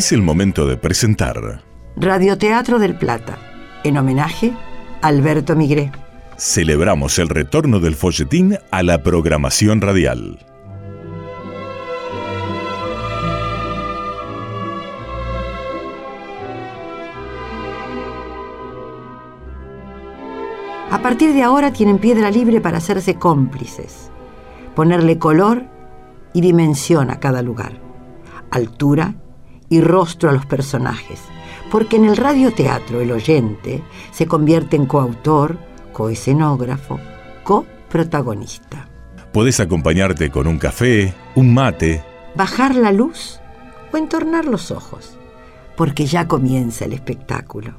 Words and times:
Es 0.00 0.12
el 0.12 0.22
momento 0.22 0.66
de 0.66 0.78
presentar 0.78 1.62
Radioteatro 1.94 2.78
del 2.78 2.96
Plata, 2.96 3.36
en 3.84 3.98
homenaje 3.98 4.50
a 5.02 5.08
Alberto 5.08 5.54
Migré. 5.56 5.92
Celebramos 6.38 7.18
el 7.18 7.28
retorno 7.28 7.80
del 7.80 7.96
folletín 7.96 8.56
a 8.70 8.82
la 8.82 9.02
programación 9.02 9.82
radial. 9.82 10.38
A 20.90 21.02
partir 21.02 21.34
de 21.34 21.42
ahora 21.42 21.74
tienen 21.74 21.98
piedra 21.98 22.30
libre 22.30 22.62
para 22.62 22.78
hacerse 22.78 23.16
cómplices, 23.16 24.10
ponerle 24.74 25.18
color 25.18 25.66
y 26.32 26.40
dimensión 26.40 27.10
a 27.10 27.20
cada 27.20 27.42
lugar, 27.42 27.74
altura 28.50 29.19
y 29.70 29.80
rostro 29.80 30.28
a 30.28 30.32
los 30.34 30.44
personajes, 30.44 31.22
porque 31.70 31.96
en 31.96 32.04
el 32.04 32.18
radioteatro 32.18 33.00
el 33.00 33.12
oyente 33.12 33.82
se 34.10 34.26
convierte 34.26 34.76
en 34.76 34.84
coautor, 34.84 35.56
coescenógrafo, 35.94 37.00
coprotagonista. 37.44 38.88
Puedes 39.32 39.60
acompañarte 39.60 40.28
con 40.30 40.46
un 40.46 40.58
café, 40.58 41.14
un 41.34 41.54
mate, 41.54 42.04
Bajar 42.34 42.76
la 42.76 42.92
luz 42.92 43.40
o 43.92 43.96
entornar 43.96 44.44
los 44.44 44.70
ojos, 44.70 45.18
porque 45.76 46.06
ya 46.06 46.28
comienza 46.28 46.84
el 46.84 46.92
espectáculo. 46.92 47.74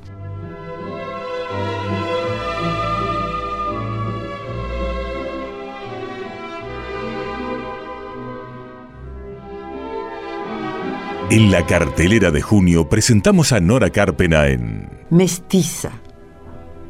En 11.32 11.50
la 11.52 11.66
cartelera 11.66 12.30
de 12.32 12.42
junio 12.42 12.90
presentamos 12.90 13.52
a 13.54 13.60
Nora 13.60 13.90
Carpena 13.90 14.48
en 14.48 14.90
Mestiza, 15.10 15.92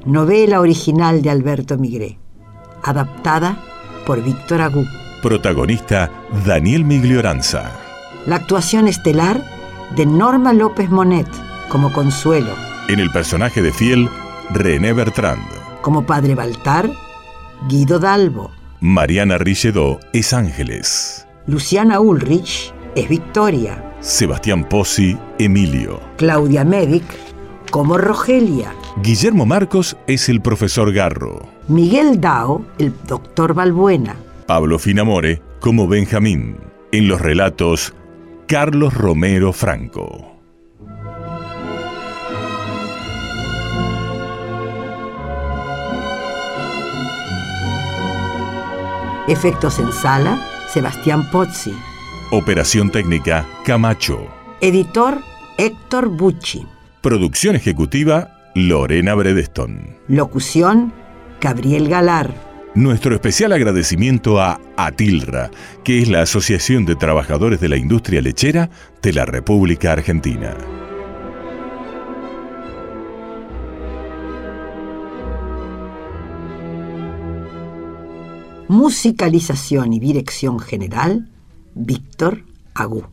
novela 0.06 0.60
original 0.60 1.22
de 1.22 1.30
Alberto 1.30 1.78
Migré, 1.78 2.18
adaptada 2.84 3.58
por 4.06 4.24
Víctor 4.24 4.62
Agú. 4.62 4.86
protagonista 5.22 6.12
Daniel 6.46 6.84
Miglioranza. 6.86 7.72
La 8.26 8.38
actuación 8.38 8.88
estelar 8.88 9.44
de 9.96 10.06
Norma 10.08 10.54
López 10.54 10.90
Monet 10.90 11.28
como 11.70 11.94
Consuelo, 11.94 12.52
En 12.88 13.00
el 13.00 13.12
personaje 13.12 13.62
de 13.62 13.72
Fiel, 13.72 14.10
René 14.50 14.94
Bertrand. 14.94 15.46
como 15.82 16.06
Padre 16.06 16.34
Baltar, 16.36 16.90
Guido 17.70 18.00
Dalbo, 18.00 18.50
Mariana 18.80 19.38
Richedó 19.38 20.00
es 20.14 20.34
Ángeles. 20.34 21.28
Luciana 21.46 22.00
Ulrich 22.00 22.74
es 22.96 23.08
Victoria, 23.08 23.91
Sebastián 24.02 24.68
Pozzi, 24.68 25.18
Emilio. 25.38 26.00
Claudia 26.18 26.64
Medic 26.64 27.04
como 27.70 27.98
Rogelia, 27.98 28.74
Guillermo 29.02 29.46
Marcos 29.46 29.96
es 30.06 30.28
el 30.28 30.42
profesor 30.42 30.92
Garro. 30.92 31.48
Miguel 31.70 32.20
Dao, 32.20 32.66
el 32.80 32.94
doctor 33.08 33.54
Balbuena, 33.54 34.16
Pablo 34.46 34.78
Finamore 34.78 35.42
como 35.62 35.88
Benjamín. 35.88 36.58
En 36.92 37.08
los 37.08 37.22
relatos, 37.22 37.94
Carlos 38.48 38.94
Romero 38.94 39.54
Franco. 39.54 40.32
efectos 49.28 49.80
en 49.80 49.92
sala, 49.94 50.38
Sebastián 50.68 51.30
Pozzi, 51.32 51.74
Operación 52.34 52.92
técnica, 52.92 53.46
Camacho. 53.66 54.26
editor 54.62 55.20
Héctor 55.58 56.08
Bucci, 56.08 56.66
Producción 57.02 57.58
ejecutiva, 57.58 58.52
Lorena 58.56 59.16
Bredeston. 59.16 59.98
locución 60.08 60.94
Gabriel 61.42 61.90
Galar, 61.90 62.34
Nuestro 62.74 63.16
especial 63.16 63.52
agradecimiento 63.52 64.40
a 64.40 64.62
ATILRA, 64.78 65.52
que 65.84 66.02
es 66.02 66.08
la 66.08 66.22
Asociación 66.22 66.86
de 66.86 66.96
Trabajadores 66.96 67.60
de 67.60 67.68
la 67.68 67.76
Industria 67.76 68.22
Lechera 68.22 68.70
de 69.02 69.12
la 69.12 69.26
República 69.26 69.92
Argentina. 69.92 70.56
musicalización 78.70 79.92
y 79.92 80.00
dirección 80.00 80.58
general, 80.58 81.31
Víctor 81.74 82.44
Agú. 82.74 83.06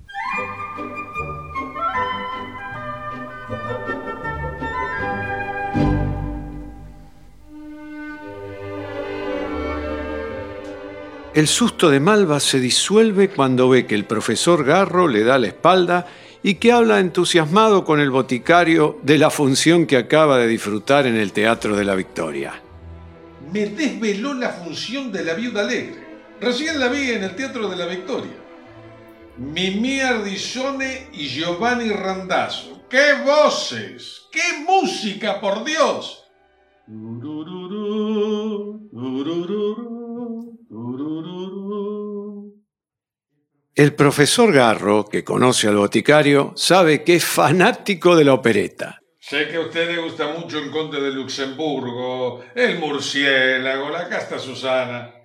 El 11.35 11.47
susto 11.47 11.89
de 11.89 12.01
Malva 12.01 12.41
se 12.41 12.59
disuelve 12.59 13.29
cuando 13.29 13.69
ve 13.69 13.87
que 13.87 13.95
el 13.95 14.05
profesor 14.05 14.65
Garro 14.65 15.07
le 15.07 15.23
da 15.23 15.39
la 15.39 15.47
espalda 15.47 16.07
y 16.43 16.55
que 16.55 16.73
habla 16.73 16.99
entusiasmado 16.99 17.85
con 17.85 18.01
el 18.01 18.11
boticario 18.11 18.99
de 19.03 19.19
la 19.19 19.31
función 19.31 19.87
que 19.87 19.97
acaba 19.97 20.39
de 20.39 20.49
disfrutar 20.49 21.07
en 21.07 21.15
el 21.15 21.33
Teatro 21.33 21.77
de 21.77 21.85
la 21.85 21.95
Victoria. 21.95 22.61
Me 23.53 23.67
desveló 23.67 24.35
la 24.35 24.51
función 24.51 25.13
de 25.13 25.25
la 25.25 25.35
viuda 25.35 25.61
alegre. 25.61 26.09
Recién 26.41 26.81
la 26.81 26.89
vi 26.89 27.11
en 27.11 27.23
el 27.23 27.37
Teatro 27.37 27.69
de 27.69 27.77
la 27.77 27.87
Victoria. 27.87 28.48
Mimì 29.39 30.01
Ardisone 30.01 31.11
y 31.13 31.29
Giovanni 31.29 31.93
Randazzo. 31.93 32.87
¡Qué 32.91 33.23
voces! 33.25 34.27
¡Qué 34.33 34.65
música, 34.67 35.41
por 35.41 35.65
Dios! 35.65 36.25
El 43.75 43.95
profesor 43.95 44.53
Garro, 44.53 45.05
que 45.05 45.23
conoce 45.23 45.69
al 45.69 45.77
boticario, 45.77 46.53
sabe 46.57 47.05
que 47.05 47.15
es 47.15 47.25
fanático 47.25 48.17
de 48.17 48.25
la 48.25 48.35
opereta. 48.35 49.01
Sé 49.21 49.47
que 49.47 49.57
a 49.57 49.61
usted 49.61 49.95
le 49.95 50.03
gusta 50.03 50.33
mucho 50.33 50.59
el 50.59 50.71
Conde 50.73 51.01
de 51.01 51.13
Luxemburgo, 51.13 52.43
el 52.57 52.79
murciélago, 52.81 53.89
la 53.91 54.09
casta 54.09 54.39
Susana. 54.41 55.18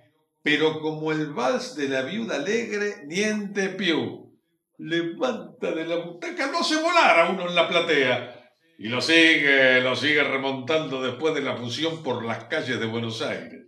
Pero 0.43 0.81
como 0.81 1.13
el 1.13 1.33
vals 1.33 1.75
de 1.75 1.87
la 1.87 2.01
viuda 2.01 2.35
alegre, 2.35 3.05
niente 3.07 3.69
più. 3.69 4.29
Levanta 4.77 5.71
de 5.71 5.85
la 5.85 5.95
butaca, 5.95 6.51
no 6.51 6.63
se 6.63 6.81
volara 6.81 7.29
uno 7.29 7.47
en 7.47 7.55
la 7.55 7.67
platea. 7.69 8.51
Y 8.77 8.89
lo 8.89 8.99
sigue, 8.99 9.79
lo 9.81 9.95
sigue 9.95 10.23
remontando 10.23 11.01
después 11.01 11.33
de 11.33 11.41
la 11.41 11.55
fusión 11.55 12.03
por 12.03 12.25
las 12.25 12.45
calles 12.45 12.79
de 12.79 12.85
Buenos 12.85 13.21
Aires. 13.21 13.67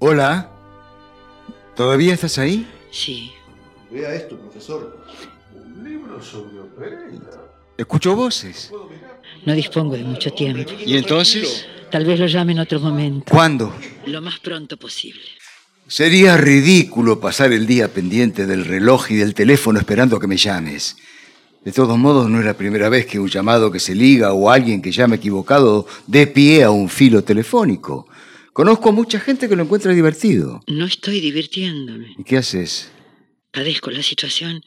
Hola. 0.00 0.48
¿Todavía 1.74 2.14
estás 2.14 2.38
ahí? 2.38 2.66
Sí. 2.92 3.32
Vea 3.90 4.14
esto, 4.14 4.38
profesor. 4.38 5.04
Un 5.54 5.84
libro 5.84 6.22
sobre 6.22 6.60
opereta. 6.60 7.42
Escucho 7.76 8.14
voces. 8.14 8.70
No 9.44 9.54
dispongo 9.54 9.96
de 9.96 10.04
mucho 10.04 10.32
tiempo. 10.32 10.70
¿Y 10.84 10.96
entonces? 10.96 11.66
Tal 11.90 12.04
vez 12.04 12.20
lo 12.20 12.26
llame 12.26 12.52
en 12.52 12.60
otro 12.60 12.78
momento. 12.78 13.32
¿Cuándo? 13.32 13.74
Lo 14.06 14.20
más 14.22 14.38
pronto 14.38 14.76
posible. 14.76 15.22
Sería 15.88 16.36
ridículo 16.36 17.18
pasar 17.18 17.52
el 17.52 17.66
día 17.66 17.88
pendiente 17.88 18.46
del 18.46 18.66
reloj 18.66 19.10
y 19.10 19.16
del 19.16 19.34
teléfono 19.34 19.80
esperando 19.80 20.20
que 20.20 20.26
me 20.28 20.36
llames. 20.36 20.96
De 21.64 21.72
todos 21.72 21.98
modos, 21.98 22.30
no 22.30 22.38
es 22.38 22.44
la 22.44 22.54
primera 22.54 22.88
vez 22.88 23.06
que 23.06 23.18
un 23.18 23.28
llamado 23.28 23.72
que 23.72 23.80
se 23.80 23.96
liga 23.96 24.32
o 24.32 24.50
alguien 24.50 24.80
que 24.80 24.92
llama 24.92 25.16
equivocado 25.16 25.86
dé 26.06 26.28
pie 26.28 26.62
a 26.62 26.70
un 26.70 26.88
filo 26.88 27.24
telefónico. 27.24 28.06
Conozco 28.58 28.88
a 28.88 28.92
mucha 28.92 29.20
gente 29.20 29.48
que 29.48 29.54
lo 29.54 29.62
encuentra 29.62 29.92
divertido. 29.92 30.60
No 30.66 30.84
estoy 30.84 31.20
divirtiéndome. 31.20 32.16
¿Y 32.18 32.24
qué 32.24 32.38
haces? 32.38 32.90
Padezco 33.52 33.92
la 33.92 34.02
situación 34.02 34.64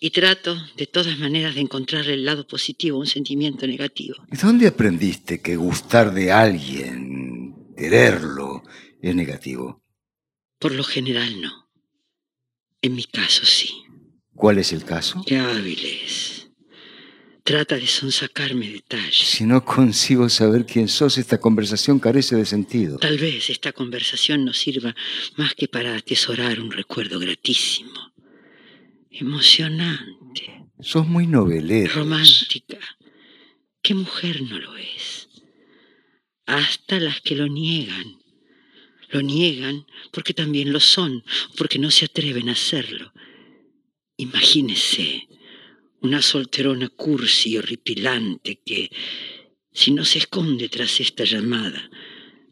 y 0.00 0.10
trato 0.10 0.60
de 0.76 0.88
todas 0.88 1.16
maneras 1.16 1.54
de 1.54 1.60
encontrarle 1.60 2.14
el 2.14 2.24
lado 2.24 2.44
positivo 2.48 2.96
a 2.96 3.02
un 3.02 3.06
sentimiento 3.06 3.68
negativo. 3.68 4.16
¿Y 4.32 4.36
dónde 4.36 4.66
aprendiste 4.66 5.40
que 5.40 5.54
gustar 5.54 6.12
de 6.12 6.32
alguien, 6.32 7.54
quererlo, 7.76 8.64
es 9.00 9.14
negativo? 9.14 9.80
Por 10.58 10.74
lo 10.74 10.82
general 10.82 11.40
no. 11.40 11.70
En 12.82 12.96
mi 12.96 13.04
caso 13.04 13.44
sí. 13.44 13.70
¿Cuál 14.34 14.58
es 14.58 14.72
el 14.72 14.84
caso? 14.84 15.22
Qué 15.24 15.36
hábil 15.38 15.78
es. 16.04 16.39
Trata 17.44 17.76
de 17.76 17.86
sonsacarme 17.86 18.68
detalles. 18.68 19.16
Si 19.16 19.44
no 19.44 19.64
consigo 19.64 20.28
saber 20.28 20.66
quién 20.66 20.88
sos, 20.88 21.16
esta 21.16 21.38
conversación 21.38 21.98
carece 21.98 22.36
de 22.36 22.44
sentido. 22.44 22.98
Tal 22.98 23.18
vez 23.18 23.50
esta 23.50 23.72
conversación 23.72 24.44
no 24.44 24.52
sirva 24.52 24.94
más 25.36 25.54
que 25.54 25.68
para 25.68 25.96
atesorar 25.96 26.60
un 26.60 26.70
recuerdo 26.70 27.18
gratísimo. 27.18 28.12
Emocionante. 29.10 30.66
Sos 30.80 31.06
muy 31.06 31.26
novelera. 31.26 31.92
Romántica. 31.94 32.78
¿Qué 33.82 33.94
mujer 33.94 34.42
no 34.42 34.58
lo 34.58 34.76
es? 34.76 35.28
Hasta 36.46 37.00
las 37.00 37.20
que 37.20 37.36
lo 37.36 37.48
niegan. 37.48 38.18
Lo 39.10 39.22
niegan 39.22 39.86
porque 40.12 40.34
también 40.34 40.72
lo 40.72 40.80
son, 40.80 41.24
porque 41.56 41.78
no 41.78 41.90
se 41.90 42.04
atreven 42.04 42.48
a 42.48 42.52
hacerlo. 42.52 43.12
Imagínese 44.16 45.26
una 46.02 46.22
solterona 46.22 46.88
cursi 46.88 47.50
y 47.50 47.58
horripilante 47.58 48.60
que, 48.64 48.90
si 49.72 49.92
no 49.92 50.04
se 50.04 50.18
esconde 50.18 50.68
tras 50.68 51.00
esta 51.00 51.24
llamada, 51.24 51.90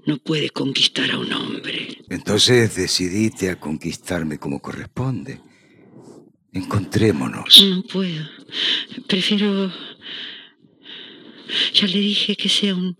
no 0.07 0.19
puede 0.19 0.51
conquistar 0.51 1.11
a 1.11 1.19
un 1.19 1.33
hombre. 1.33 1.99
Entonces 2.09 2.77
decidiste 2.77 3.51
a 3.51 3.59
conquistarme 3.59 4.39
como 4.39 4.61
corresponde. 4.61 5.41
Encontrémonos. 6.53 7.63
No 7.63 7.83
puedo. 7.83 8.27
Prefiero... 9.07 9.73
Ya 11.73 11.87
le 11.87 11.99
dije 11.99 12.37
que 12.37 12.51
sea 12.51 12.75
un, 12.75 12.97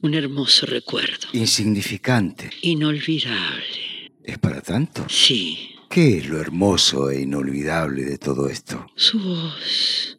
un 0.00 0.14
hermoso 0.14 0.64
recuerdo. 0.66 1.26
Insignificante. 1.32 2.50
Inolvidable. 2.62 4.12
¿Es 4.22 4.38
para 4.38 4.60
tanto? 4.60 5.06
Sí. 5.08 5.70
¿Qué 5.88 6.18
es 6.18 6.28
lo 6.28 6.40
hermoso 6.40 7.10
e 7.10 7.22
inolvidable 7.22 8.04
de 8.04 8.18
todo 8.18 8.48
esto? 8.48 8.86
Su 8.94 9.18
voz. 9.18 10.18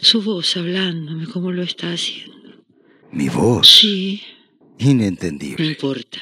Su 0.00 0.22
voz 0.22 0.56
hablándome 0.56 1.26
como 1.26 1.52
lo 1.52 1.62
está 1.62 1.92
haciendo. 1.92 2.64
¿Mi 3.12 3.28
voz? 3.28 3.68
Sí. 3.80 4.22
No 4.80 4.90
Inentendible. 4.90 5.66
importa. 5.66 6.18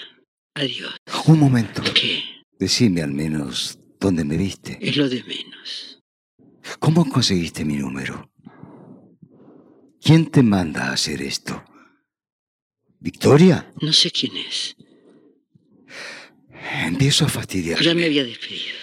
Adiós. 0.55 0.97
Un 1.27 1.39
momento. 1.39 1.83
¿Qué? 1.95 2.23
Decime 2.59 3.03
al 3.03 3.13
menos 3.13 3.79
dónde 4.01 4.25
me 4.25 4.37
viste. 4.37 4.77
Es 4.81 4.97
lo 4.97 5.09
de 5.09 5.23
menos. 5.23 6.03
¿Cómo 6.79 7.09
conseguiste 7.09 7.65
mi 7.65 7.77
número? 7.77 8.31
¿Quién 10.03 10.31
te 10.31 10.43
manda 10.43 10.89
a 10.89 10.93
hacer 10.95 11.23
esto? 11.23 11.63
¿Victoria? 12.99 13.73
No 13.81 13.93
sé 13.93 14.11
quién 14.11 14.37
es. 14.37 14.77
Empiezo 16.85 17.25
a 17.25 17.29
fastidiar. 17.29 17.81
Ya 17.81 17.95
me 17.95 18.05
había 18.05 18.25
despedido. 18.25 18.77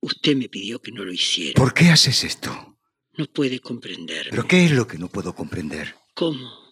Usted 0.00 0.36
me 0.36 0.48
pidió 0.48 0.80
que 0.80 0.92
no 0.92 1.04
lo 1.04 1.12
hiciera. 1.12 1.54
¿Por 1.54 1.72
qué 1.72 1.90
haces 1.90 2.24
esto? 2.24 2.78
No 3.16 3.26
puede 3.26 3.60
comprender. 3.60 4.28
¿Pero 4.30 4.46
qué 4.46 4.64
es 4.64 4.72
lo 4.72 4.86
que 4.86 4.98
no 4.98 5.08
puedo 5.08 5.34
comprender? 5.34 5.94
¿Cómo? 6.14 6.64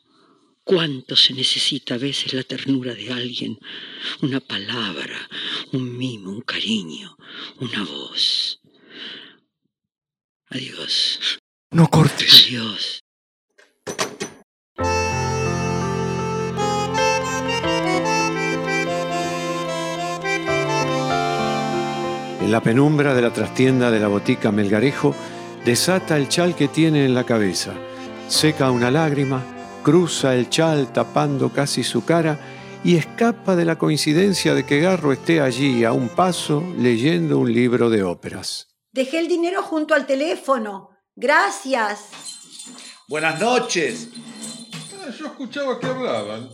¿Cuánto 0.64 1.16
se 1.16 1.32
necesita 1.34 1.94
a 1.94 1.98
veces 1.98 2.32
la 2.34 2.42
ternura 2.44 2.94
de 2.94 3.12
alguien? 3.12 3.58
Una 4.20 4.40
palabra, 4.40 5.28
un 5.72 5.96
mimo, 5.96 6.30
un 6.30 6.42
cariño, 6.42 7.16
una 7.58 7.84
voz. 7.84 8.60
Adiós. 10.46 11.38
No 11.70 11.88
cortes. 11.88 12.46
Adiós. 12.46 13.02
En 22.52 22.58
la 22.58 22.62
penumbra 22.62 23.14
de 23.14 23.22
la 23.22 23.32
trastienda 23.32 23.90
de 23.90 23.98
la 23.98 24.08
botica 24.08 24.52
Melgarejo, 24.52 25.14
desata 25.64 26.18
el 26.18 26.28
chal 26.28 26.54
que 26.54 26.68
tiene 26.68 27.06
en 27.06 27.14
la 27.14 27.24
cabeza. 27.24 27.72
Seca 28.28 28.70
una 28.70 28.90
lágrima, 28.90 29.42
cruza 29.82 30.34
el 30.34 30.50
chal 30.50 30.92
tapando 30.92 31.50
casi 31.50 31.82
su 31.82 32.04
cara 32.04 32.38
y 32.84 32.96
escapa 32.96 33.56
de 33.56 33.64
la 33.64 33.78
coincidencia 33.78 34.52
de 34.52 34.66
que 34.66 34.80
Garro 34.80 35.14
esté 35.14 35.40
allí 35.40 35.82
a 35.84 35.92
un 35.94 36.10
paso 36.10 36.62
leyendo 36.76 37.38
un 37.38 37.50
libro 37.50 37.88
de 37.88 38.02
óperas. 38.02 38.68
Dejé 38.92 39.20
el 39.20 39.28
dinero 39.28 39.62
junto 39.62 39.94
al 39.94 40.06
teléfono. 40.06 40.90
Gracias. 41.16 42.10
Buenas 43.08 43.40
noches. 43.40 44.10
Ah, 45.00 45.08
Yo 45.18 45.24
escuchaba 45.24 45.80
que 45.80 45.86
hablaban. 45.86 46.50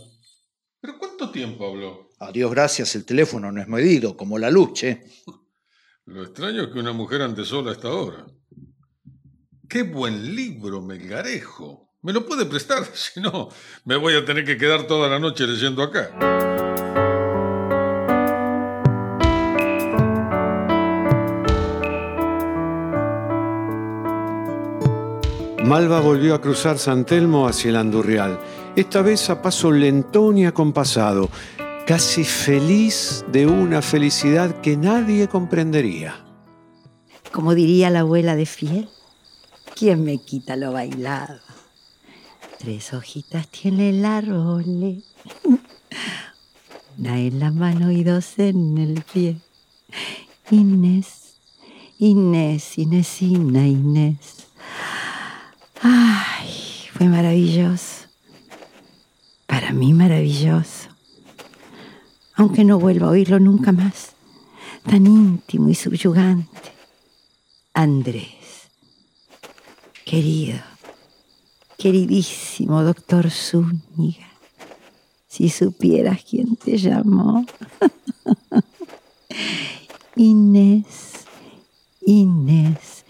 ¿Pero 0.79 0.97
cuánto 0.97 1.29
tiempo 1.29 1.67
habló? 1.67 2.07
A 2.19 2.31
Dios 2.31 2.49
gracias, 2.51 2.95
el 2.95 3.03
teléfono 3.03 3.51
no 3.51 3.61
es 3.61 3.67
medido, 3.67 4.15
como 4.15 4.39
la 4.39 4.49
luz, 4.49 4.71
che. 4.71 5.03
Lo 6.09 6.23
extraño 6.23 6.63
es 6.63 6.67
que 6.69 6.79
una 6.79 6.91
mujer 6.91 7.21
ande 7.21 7.45
sola 7.45 7.69
a 7.69 7.73
esta 7.73 7.89
hora. 7.89 8.25
¡Qué 9.67 9.83
buen 9.83 10.35
libro, 10.35 10.81
Melgarejo! 10.81 11.93
¿Me 12.01 12.13
lo 12.13 12.25
puede 12.25 12.47
prestar? 12.47 12.83
Si 12.95 13.21
no, 13.21 13.49
me 13.85 13.95
voy 13.95 14.15
a 14.15 14.25
tener 14.25 14.43
que 14.43 14.57
quedar 14.57 14.87
toda 14.87 15.07
la 15.07 15.19
noche 15.19 15.45
leyendo 15.45 15.83
acá. 15.83 16.09
Malva 25.63 25.99
volvió 25.99 26.33
a 26.33 26.41
cruzar 26.41 26.79
San 26.79 27.05
Telmo 27.05 27.47
hacia 27.47 27.69
el 27.69 27.75
Andurrial, 27.75 28.39
esta 28.75 29.03
vez 29.03 29.29
a 29.29 29.43
paso 29.43 29.71
lentón 29.71 30.39
y 30.39 30.47
acompasado, 30.47 31.29
casi 31.89 32.23
feliz 32.23 33.25
de 33.31 33.47
una 33.47 33.81
felicidad 33.81 34.61
que 34.61 34.77
nadie 34.77 35.27
comprendería. 35.27 36.23
Como 37.31 37.55
diría 37.55 37.89
la 37.89 38.01
abuela 38.01 38.35
de 38.35 38.45
Fiel, 38.45 38.87
¿quién 39.75 40.03
me 40.03 40.19
quita 40.19 40.55
lo 40.55 40.71
bailado? 40.71 41.39
Tres 42.59 42.93
hojitas 42.93 43.47
tiene 43.47 43.89
el 43.89 44.05
árbol, 44.05 45.03
una 46.99 47.19
en 47.19 47.39
la 47.39 47.49
mano 47.49 47.89
y 47.89 48.03
dos 48.03 48.37
en 48.37 48.77
el 48.77 49.03
pie. 49.11 49.37
Inés, 50.51 51.39
Inés, 51.97 52.77
Inésina, 52.77 53.65
Inés. 53.65 54.45
Ay, 55.81 56.53
fue 56.93 57.07
maravilloso. 57.07 58.05
Para 59.47 59.73
mí 59.73 59.91
maravilloso. 59.91 60.98
Aunque 62.39 62.63
no 62.63 62.79
vuelva 62.79 63.07
a 63.07 63.09
oírlo 63.09 63.37
nunca 63.37 63.73
más. 63.73 64.13
Tan 64.89 65.05
íntimo 65.05 65.67
y 65.67 65.75
subyugante. 65.75 66.71
Andrés. 67.73 68.69
Querido, 70.05 70.59
queridísimo 71.77 72.81
doctor 72.81 73.29
Zúñiga. 73.29 74.29
Si 75.27 75.49
supieras 75.49 76.23
quién 76.23 76.55
te 76.55 76.77
llamó. 76.77 77.45
Inés, 80.15 81.25
Inés, 81.99 83.03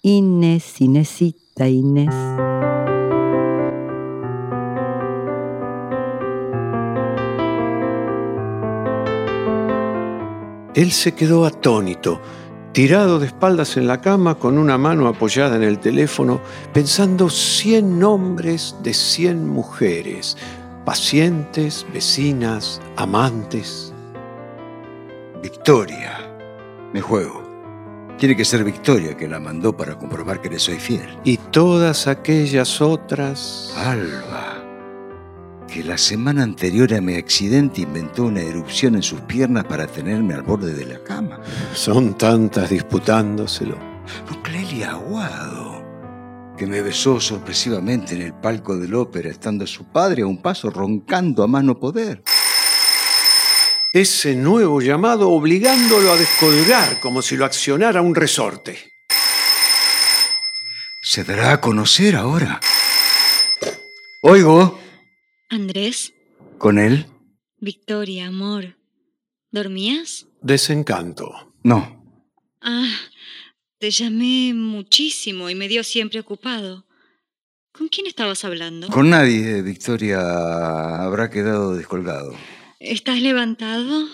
Inés, 0.00 0.80
Inésita, 0.80 1.68
Inés. 1.68 2.14
Él 10.74 10.92
se 10.92 11.12
quedó 11.12 11.46
atónito, 11.46 12.20
tirado 12.72 13.18
de 13.18 13.26
espaldas 13.26 13.76
en 13.76 13.86
la 13.86 14.00
cama 14.00 14.36
con 14.36 14.58
una 14.58 14.78
mano 14.78 15.08
apoyada 15.08 15.56
en 15.56 15.62
el 15.62 15.78
teléfono, 15.78 16.40
pensando 16.72 17.28
cien 17.28 17.98
nombres 17.98 18.76
de 18.82 18.94
cien 18.94 19.48
mujeres, 19.48 20.36
pacientes, 20.84 21.86
vecinas, 21.92 22.80
amantes. 22.96 23.92
Victoria. 25.42 26.18
Me 26.92 27.00
juego. 27.00 27.48
Tiene 28.18 28.36
que 28.36 28.44
ser 28.44 28.64
Victoria 28.64 29.16
que 29.16 29.26
la 29.26 29.40
mandó 29.40 29.74
para 29.76 29.96
comprobar 29.96 30.40
que 30.40 30.50
le 30.50 30.58
soy 30.58 30.78
fiel. 30.78 31.18
Y 31.24 31.38
todas 31.38 32.06
aquellas 32.06 32.80
otras... 32.82 33.72
Alba, 33.76 34.49
que 35.70 35.84
la 35.84 35.96
semana 35.96 36.42
anterior 36.42 36.92
a 36.92 37.00
mi 37.00 37.14
accidente 37.14 37.82
inventó 37.82 38.24
una 38.24 38.42
erupción 38.42 38.96
en 38.96 39.02
sus 39.02 39.20
piernas 39.20 39.64
para 39.64 39.86
tenerme 39.86 40.34
al 40.34 40.42
borde 40.42 40.74
de 40.74 40.84
la 40.84 41.02
cama. 41.04 41.40
Son 41.74 42.18
tantas 42.18 42.70
disputándoselo. 42.70 43.78
No, 44.28 44.42
Clelia 44.42 44.90
Aguado, 44.90 45.84
que 46.58 46.66
me 46.66 46.82
besó 46.82 47.20
sorpresivamente 47.20 48.16
en 48.16 48.22
el 48.22 48.34
palco 48.34 48.76
del 48.76 48.94
ópera, 48.94 49.30
estando 49.30 49.64
su 49.66 49.84
padre 49.84 50.22
a 50.22 50.26
un 50.26 50.42
paso 50.42 50.70
roncando 50.70 51.44
a 51.44 51.46
mano 51.46 51.78
poder. 51.78 52.24
Ese 53.92 54.34
nuevo 54.34 54.80
llamado 54.80 55.30
obligándolo 55.30 56.12
a 56.12 56.16
descolgar 56.16 56.98
como 56.98 57.22
si 57.22 57.36
lo 57.36 57.44
accionara 57.44 58.02
un 58.02 58.16
resorte. 58.16 58.92
¿Se 61.00 61.22
dará 61.22 61.52
a 61.52 61.60
conocer 61.60 62.16
ahora? 62.16 62.60
Oigo, 64.22 64.79
Andrés, 65.50 66.14
¿con 66.58 66.78
él? 66.78 67.06
Victoria, 67.58 68.28
amor. 68.28 68.76
¿Dormías? 69.50 70.28
Desencanto. 70.40 71.52
No. 71.64 72.04
Ah, 72.60 72.88
te 73.78 73.90
llamé 73.90 74.54
muchísimo 74.54 75.50
y 75.50 75.56
me 75.56 75.66
dio 75.66 75.82
siempre 75.82 76.20
ocupado. 76.20 76.86
¿Con 77.72 77.88
quién 77.88 78.06
estabas 78.06 78.44
hablando? 78.44 78.86
Con 78.90 79.10
nadie, 79.10 79.60
Victoria 79.62 80.20
habrá 81.02 81.30
quedado 81.30 81.74
descolgado. 81.74 82.32
¿Estás 82.78 83.20
levantado? 83.20 84.06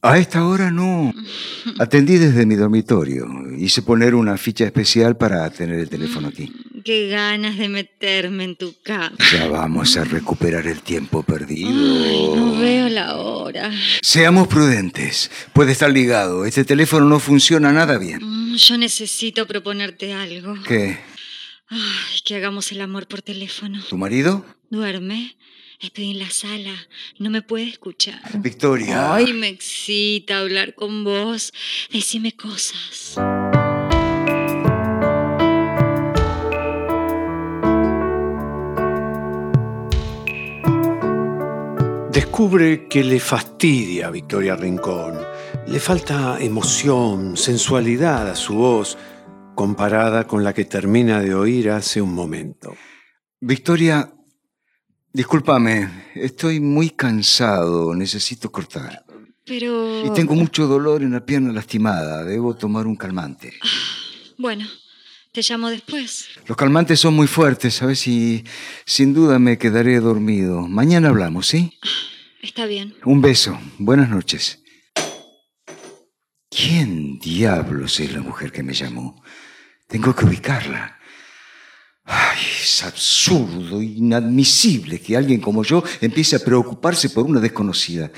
A 0.00 0.18
esta 0.20 0.46
hora 0.46 0.70
no. 0.70 1.12
Atendí 1.80 2.18
desde 2.18 2.46
mi 2.46 2.54
dormitorio. 2.54 3.26
Hice 3.58 3.82
poner 3.82 4.14
una 4.14 4.38
ficha 4.38 4.64
especial 4.64 5.16
para 5.16 5.50
tener 5.50 5.80
el 5.80 5.88
teléfono 5.88 6.28
aquí. 6.28 6.52
Qué 6.88 7.08
ganas 7.08 7.58
de 7.58 7.68
meterme 7.68 8.44
en 8.44 8.56
tu 8.56 8.74
cama. 8.82 9.12
Ya 9.30 9.46
vamos 9.46 9.94
a 9.98 10.04
recuperar 10.04 10.66
el 10.66 10.80
tiempo 10.80 11.22
perdido. 11.22 11.68
Ay, 11.68 12.28
no 12.34 12.58
veo 12.58 12.88
la 12.88 13.16
hora. 13.18 13.70
Seamos 14.00 14.48
prudentes. 14.48 15.30
Puede 15.52 15.72
estar 15.72 15.90
ligado. 15.90 16.46
Este 16.46 16.64
teléfono 16.64 17.04
no 17.04 17.20
funciona 17.20 17.72
nada 17.74 17.98
bien. 17.98 18.20
Mm, 18.22 18.54
Yo 18.56 18.78
necesito 18.78 19.46
proponerte 19.46 20.14
algo. 20.14 20.54
¿Qué? 20.66 20.98
Ay, 21.68 22.20
que 22.24 22.36
hagamos 22.36 22.72
el 22.72 22.80
amor 22.80 23.06
por 23.06 23.20
teléfono. 23.20 23.82
¿Tu 23.86 23.98
marido? 23.98 24.46
Duerme. 24.70 25.36
Estoy 25.80 26.12
en 26.12 26.20
la 26.20 26.30
sala. 26.30 26.72
No 27.18 27.28
me 27.28 27.42
puede 27.42 27.68
escuchar. 27.68 28.18
Victoria. 28.40 29.12
Ay, 29.14 29.34
me 29.34 29.48
excita 29.48 30.38
hablar 30.38 30.74
con 30.74 31.04
vos. 31.04 31.52
Decime 31.92 32.32
cosas. 32.32 33.18
Descubre 42.18 42.88
que 42.88 43.04
le 43.04 43.20
fastidia 43.20 44.08
a 44.08 44.10
Victoria 44.10 44.56
Rincón. 44.56 45.20
Le 45.68 45.78
falta 45.78 46.36
emoción, 46.40 47.36
sensualidad 47.36 48.28
a 48.28 48.34
su 48.34 48.54
voz, 48.54 48.98
comparada 49.54 50.26
con 50.26 50.42
la 50.42 50.52
que 50.52 50.64
termina 50.64 51.20
de 51.20 51.32
oír 51.32 51.70
hace 51.70 52.02
un 52.02 52.12
momento. 52.12 52.74
Victoria, 53.40 54.12
discúlpame. 55.12 56.06
Estoy 56.16 56.58
muy 56.58 56.90
cansado. 56.90 57.94
Necesito 57.94 58.50
cortar. 58.50 59.04
Pero... 59.46 60.04
Y 60.04 60.10
tengo 60.10 60.34
mucho 60.34 60.66
dolor 60.66 61.02
en 61.02 61.12
la 61.12 61.24
pierna 61.24 61.52
lastimada. 61.52 62.24
Debo 62.24 62.56
tomar 62.56 62.88
un 62.88 62.96
calmante. 62.96 63.52
Bueno, 64.38 64.66
te 65.32 65.42
llamo 65.42 65.70
después. 65.70 66.26
Los 66.46 66.56
calmantes 66.56 67.00
son 67.00 67.14
muy 67.14 67.26
fuertes, 67.26 67.74
¿sabes? 67.74 68.06
Y 68.06 68.44
sin 68.84 69.14
duda 69.14 69.38
me 69.38 69.58
quedaré 69.58 70.00
dormido. 70.00 70.66
Mañana 70.66 71.08
hablamos, 71.08 71.46
¿sí? 71.46 71.78
Está 72.42 72.66
bien. 72.66 72.94
Un 73.04 73.20
beso. 73.20 73.58
Buenas 73.78 74.08
noches. 74.08 74.62
¿Quién 76.50 77.18
diablos 77.18 78.00
es 78.00 78.12
la 78.12 78.20
mujer 78.20 78.52
que 78.52 78.62
me 78.62 78.74
llamó? 78.74 79.22
Tengo 79.86 80.14
que 80.14 80.24
ubicarla. 80.24 80.98
Ay, 82.04 82.38
es 82.62 82.82
absurdo, 82.84 83.82
inadmisible 83.82 84.98
que 85.00 85.16
alguien 85.16 85.40
como 85.40 85.62
yo 85.62 85.84
empiece 86.00 86.36
a 86.36 86.38
preocuparse 86.38 87.10
por 87.10 87.26
una 87.26 87.38
desconocida. 87.38 88.10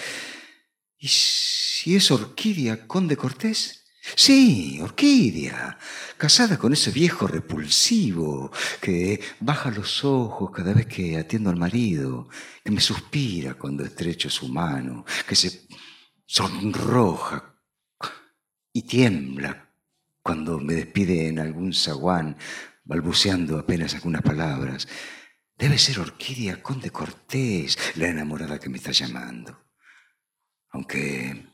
¿Y 0.96 1.08
si 1.08 1.96
es 1.96 2.10
Orquídea 2.10 2.86
Conde 2.86 3.16
Cortés? 3.16 3.79
Sí, 4.00 4.80
Orquídea, 4.80 5.78
casada 6.16 6.58
con 6.58 6.72
ese 6.72 6.90
viejo 6.90 7.26
repulsivo 7.26 8.50
que 8.80 9.20
baja 9.40 9.70
los 9.70 10.04
ojos 10.04 10.50
cada 10.50 10.72
vez 10.72 10.86
que 10.86 11.18
atiendo 11.18 11.50
al 11.50 11.56
marido, 11.56 12.28
que 12.64 12.70
me 12.70 12.80
suspira 12.80 13.54
cuando 13.54 13.84
estrecho 13.84 14.30
su 14.30 14.48
mano, 14.48 15.04
que 15.28 15.36
se 15.36 15.66
sonroja 16.24 17.54
y 18.72 18.82
tiembla 18.82 19.68
cuando 20.22 20.58
me 20.58 20.74
despide 20.74 21.28
en 21.28 21.38
algún 21.38 21.74
zaguán, 21.74 22.36
balbuceando 22.84 23.58
apenas 23.58 23.94
algunas 23.94 24.22
palabras. 24.22 24.88
Debe 25.58 25.76
ser 25.76 26.00
Orquídea 26.00 26.62
Conde 26.62 26.90
Cortés, 26.90 27.76
la 27.96 28.08
enamorada 28.08 28.58
que 28.58 28.70
me 28.70 28.78
está 28.78 28.92
llamando. 28.92 29.66
Aunque 30.70 31.49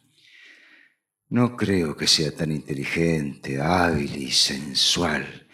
no 1.28 1.56
creo 1.56 1.96
que 1.96 2.06
sea 2.06 2.34
tan 2.34 2.52
inteligente, 2.52 3.60
hábil 3.60 4.16
y 4.16 4.30
sensual 4.30 5.48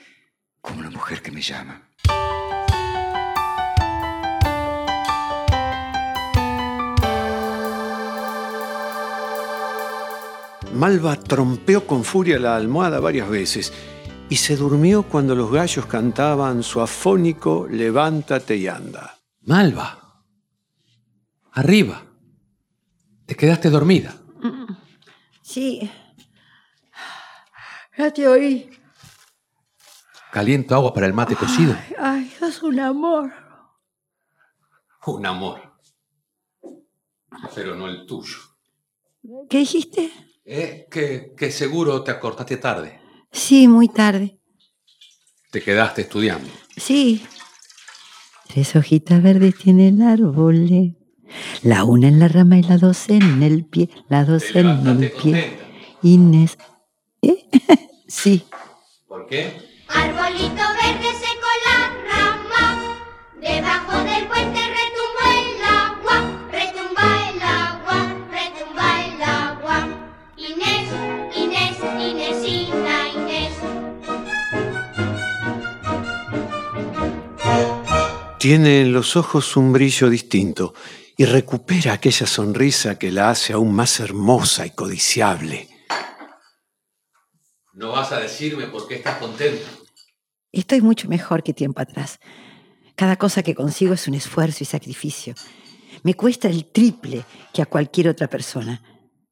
como 0.61 0.83
la 0.83 0.91
mujer 0.91 1.23
que 1.23 1.33
me 1.33 1.43
llama. 1.43 1.88
Malva 10.75 11.17
trompeó 11.17 11.87
con 11.87 12.02
furia 12.02 12.38
la 12.38 12.57
almohada 12.57 12.99
varias 12.99 13.29
veces 13.29 13.73
y 14.29 14.37
se 14.37 14.57
durmió 14.57 15.02
cuando 15.02 15.35
los 15.35 15.52
gallos 15.52 15.85
cantaban 15.87 16.62
su 16.62 16.81
afónico 16.81 17.69
Levántate 17.71 18.57
y 18.57 18.69
anda. 18.69 19.19
Malva. 19.43 20.25
Arriba. 21.52 22.02
Te 23.26 23.37
quedaste 23.37 23.69
dormida. 23.69 24.22
Sí. 25.43 25.91
Ya 27.99 28.11
te 28.13 28.27
oí. 28.27 28.71
Caliento 30.33 30.75
agua 30.75 30.95
para 30.95 31.07
el 31.07 31.13
mate 31.13 31.37
cocido. 31.37 31.77
Ay, 31.99 32.33
sos 32.39 32.63
un 32.63 32.81
amor. 32.81 33.33
Un 35.05 35.27
amor. 35.27 35.61
Pero 37.55 37.75
no 37.75 37.89
el 37.89 38.07
tuyo. 38.07 38.39
¿Qué 39.51 39.59
dijiste? 39.59 40.11
Eh, 40.45 40.87
que, 40.91 41.35
que 41.37 41.51
seguro 41.51 42.03
te 42.03 42.11
acortaste 42.11 42.57
tarde. 42.57 43.01
Sí, 43.31 43.69
muy 43.69 43.89
tarde. 43.89 44.39
Te 45.51 45.63
quedaste 45.63 46.03
estudiando. 46.03 46.49
Sí. 46.77 47.27
Tres 48.49 48.75
hojitas 48.75 49.23
verdes 49.23 49.57
tiene 49.57 49.89
el 49.89 50.01
árbol. 50.03 50.97
La 51.62 51.85
una 51.85 52.09
en 52.09 52.19
la 52.19 52.29
rama 52.29 52.59
y 52.59 52.62
la 52.62 52.77
dos 52.79 53.09
en 53.09 53.43
el 53.43 53.65
pie. 53.65 53.89
La 54.09 54.25
dos 54.25 54.45
en 54.55 54.67
el 54.87 55.11
pie. 55.11 55.59
Inés. 56.03 56.59
¿Eh? 57.23 57.47
sí. 58.09 58.45
¿Por 59.07 59.27
qué? 59.27 59.53
Arbolito 59.89 60.65
verde 60.83 61.11
seco 61.21 61.51
la 61.67 61.79
rama, 62.11 62.97
debajo 63.41 63.99
del 64.03 64.27
puente 64.27 64.61
retumba 64.79 65.27
el 65.39 65.62
agua, 65.65 66.17
retumba 66.51 67.07
el 67.31 67.43
agua, 67.43 67.99
retumba 68.33 68.87
el 69.05 69.23
agua. 69.23 69.89
Inés, 70.37 70.89
Inés, 71.37 71.77
Inésita, 72.01 73.09
Inés. 73.15 73.55
Tiene 78.39 78.81
en 78.81 78.93
los 78.93 79.17
ojos 79.17 79.57
un 79.57 79.73
brillo 79.73 80.11
distinto 80.11 80.75
y 81.23 81.25
recupera 81.25 81.93
aquella 81.93 82.26
sonrisa 82.26 82.99
que 82.99 83.12
la 83.12 83.31
hace 83.31 83.52
aún 83.52 83.73
más 83.73 84.00
hermosa 84.00 84.67
y 84.67 84.71
codiciable. 84.71 85.69
No 87.75 87.93
vas 87.93 88.11
a 88.11 88.19
decirme 88.19 88.67
por 88.67 88.88
qué 88.88 88.97
estás 88.97 89.19
contento. 89.19 89.64
Estoy 90.50 90.81
mucho 90.81 91.09
mejor 91.09 91.45
que 91.45 91.55
tiempo 91.55 91.81
atrás. 91.81 92.19
Cada 92.97 93.14
cosa 93.14 93.45
que 93.45 93.55
consigo 93.55 93.95
es 93.95 94.09
un 94.09 94.14
esfuerzo 94.14 94.64
y 94.64 94.67
sacrificio. 94.67 95.35
Me 96.02 96.14
cuesta 96.14 96.49
el 96.49 96.64
triple 96.64 97.23
que 97.55 97.62
a 97.62 97.67
cualquier 97.67 98.09
otra 98.09 98.26
persona. 98.26 98.83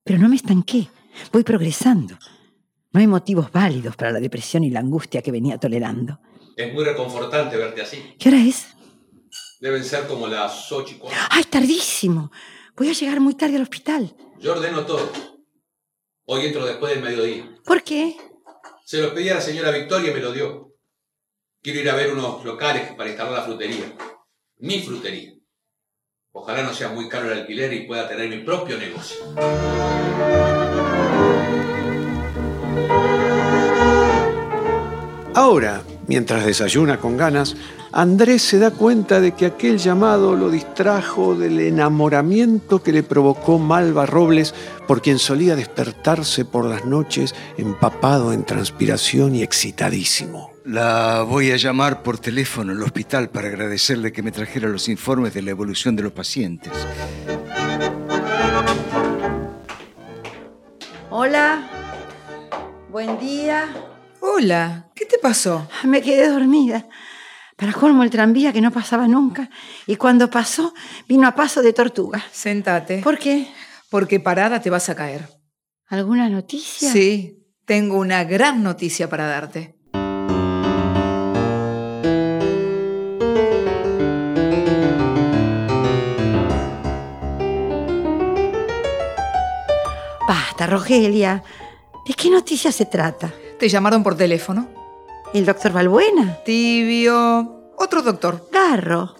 Pero 0.04 0.20
no 0.20 0.28
me 0.28 0.36
estanqué. 0.36 0.88
Voy 1.32 1.42
progresando. 1.42 2.16
No 2.92 3.00
hay 3.00 3.08
motivos 3.08 3.50
válidos 3.50 3.96
para 3.96 4.12
la 4.12 4.20
depresión 4.20 4.62
y 4.62 4.70
la 4.70 4.78
angustia 4.78 5.22
que 5.22 5.32
venía 5.32 5.58
tolerando. 5.58 6.20
Es 6.56 6.72
muy 6.72 6.84
reconfortante 6.84 7.56
verte 7.56 7.82
así. 7.82 8.14
¿Qué 8.16 8.28
hora 8.28 8.40
es? 8.40 8.76
Deben 9.60 9.84
ser 9.84 10.06
como 10.06 10.26
las 10.26 10.72
ocho 10.72 10.94
y 10.94 10.98
cuarto. 10.98 11.18
¡Ay, 11.28 11.44
tardísimo! 11.44 12.32
Voy 12.76 12.88
a 12.88 12.94
llegar 12.94 13.20
muy 13.20 13.34
tarde 13.34 13.56
al 13.56 13.62
hospital. 13.62 14.16
Yo 14.38 14.52
ordeno 14.52 14.86
todo. 14.86 15.12
Hoy 16.24 16.46
entro 16.46 16.64
después 16.64 16.94
del 16.94 17.04
mediodía. 17.04 17.60
¿Por 17.66 17.82
qué? 17.82 18.16
Se 18.86 19.02
lo 19.02 19.12
pedí 19.12 19.28
a 19.28 19.34
la 19.34 19.40
señora 19.42 19.70
Victoria 19.70 20.12
y 20.12 20.14
me 20.14 20.20
lo 20.20 20.32
dio. 20.32 20.74
Quiero 21.60 21.80
ir 21.80 21.90
a 21.90 21.94
ver 21.94 22.10
unos 22.10 22.42
locales 22.42 22.94
para 22.94 23.10
instalar 23.10 23.34
la 23.34 23.42
frutería. 23.42 23.94
Mi 24.56 24.80
frutería. 24.80 25.34
Ojalá 26.32 26.62
no 26.62 26.72
sea 26.72 26.88
muy 26.88 27.06
caro 27.10 27.30
el 27.30 27.40
alquiler 27.40 27.70
y 27.74 27.86
pueda 27.86 28.08
tener 28.08 28.30
mi 28.30 28.42
propio 28.42 28.78
negocio. 28.78 29.18
Ahora, 35.34 35.84
mientras 36.10 36.44
desayuna 36.44 36.98
con 36.98 37.16
ganas, 37.16 37.54
Andrés 37.92 38.42
se 38.42 38.58
da 38.58 38.72
cuenta 38.72 39.20
de 39.20 39.30
que 39.30 39.46
aquel 39.46 39.78
llamado 39.78 40.34
lo 40.34 40.50
distrajo 40.50 41.36
del 41.36 41.60
enamoramiento 41.60 42.82
que 42.82 42.90
le 42.90 43.04
provocó 43.04 43.60
Malva 43.60 44.06
Robles, 44.06 44.52
por 44.88 45.02
quien 45.02 45.20
solía 45.20 45.54
despertarse 45.54 46.44
por 46.44 46.64
las 46.64 46.84
noches 46.84 47.32
empapado 47.56 48.32
en 48.32 48.42
transpiración 48.44 49.36
y 49.36 49.44
excitadísimo. 49.44 50.50
La 50.64 51.22
voy 51.22 51.52
a 51.52 51.56
llamar 51.56 52.02
por 52.02 52.18
teléfono 52.18 52.72
al 52.72 52.82
hospital 52.82 53.30
para 53.30 53.46
agradecerle 53.46 54.10
que 54.10 54.24
me 54.24 54.32
trajera 54.32 54.68
los 54.68 54.88
informes 54.88 55.32
de 55.32 55.42
la 55.42 55.52
evolución 55.52 55.94
de 55.94 56.02
los 56.02 56.12
pacientes. 56.12 56.72
Hola. 61.08 61.70
Buen 62.90 63.16
día. 63.20 63.68
Hola, 64.32 64.88
¿qué 64.94 65.06
te 65.06 65.18
pasó? 65.18 65.68
Me 65.82 66.00
quedé 66.00 66.28
dormida. 66.28 66.86
Para 67.56 67.72
colmo 67.72 68.04
el 68.04 68.10
tranvía 68.10 68.52
que 68.52 68.60
no 68.60 68.70
pasaba 68.70 69.08
nunca. 69.08 69.50
Y 69.88 69.96
cuando 69.96 70.30
pasó, 70.30 70.72
vino 71.08 71.26
a 71.26 71.34
paso 71.34 71.62
de 71.62 71.72
tortuga. 71.72 72.24
Sentate. 72.30 73.00
¿Por 73.02 73.18
qué? 73.18 73.48
Porque 73.90 74.20
parada 74.20 74.60
te 74.62 74.70
vas 74.70 74.88
a 74.88 74.94
caer. 74.94 75.28
¿Alguna 75.88 76.28
noticia? 76.28 76.92
Sí, 76.92 77.44
tengo 77.64 77.98
una 77.98 78.22
gran 78.22 78.62
noticia 78.62 79.10
para 79.10 79.26
darte. 79.26 79.74
Basta, 90.28 90.66
Rogelia. 90.68 91.42
¿De 92.06 92.14
qué 92.14 92.30
noticia 92.30 92.70
se 92.70 92.86
trata? 92.86 93.32
Te 93.60 93.68
llamaron 93.68 94.02
por 94.02 94.16
teléfono. 94.16 94.70
¿El 95.34 95.44
doctor 95.44 95.72
Valbuena? 95.72 96.38
Tibio. 96.46 97.72
Otro 97.76 98.00
doctor. 98.00 98.48
Garro. 98.50 99.14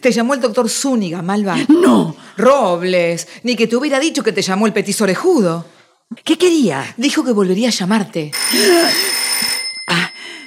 Te 0.00 0.12
llamó 0.12 0.34
el 0.34 0.40
doctor 0.42 0.68
Zúñiga, 0.68 1.22
Malva. 1.22 1.56
¡No! 1.68 2.14
Robles. 2.36 3.26
Ni 3.42 3.56
que 3.56 3.66
te 3.66 3.74
hubiera 3.74 3.98
dicho 3.98 4.22
que 4.22 4.32
te 4.32 4.42
llamó 4.42 4.66
el 4.66 4.74
petiso 4.74 5.04
orejudo. 5.04 5.64
¿Qué 6.24 6.36
quería? 6.36 6.84
Dijo 6.98 7.24
que 7.24 7.32
volvería 7.32 7.68
a 7.68 7.72
llamarte. 7.72 8.32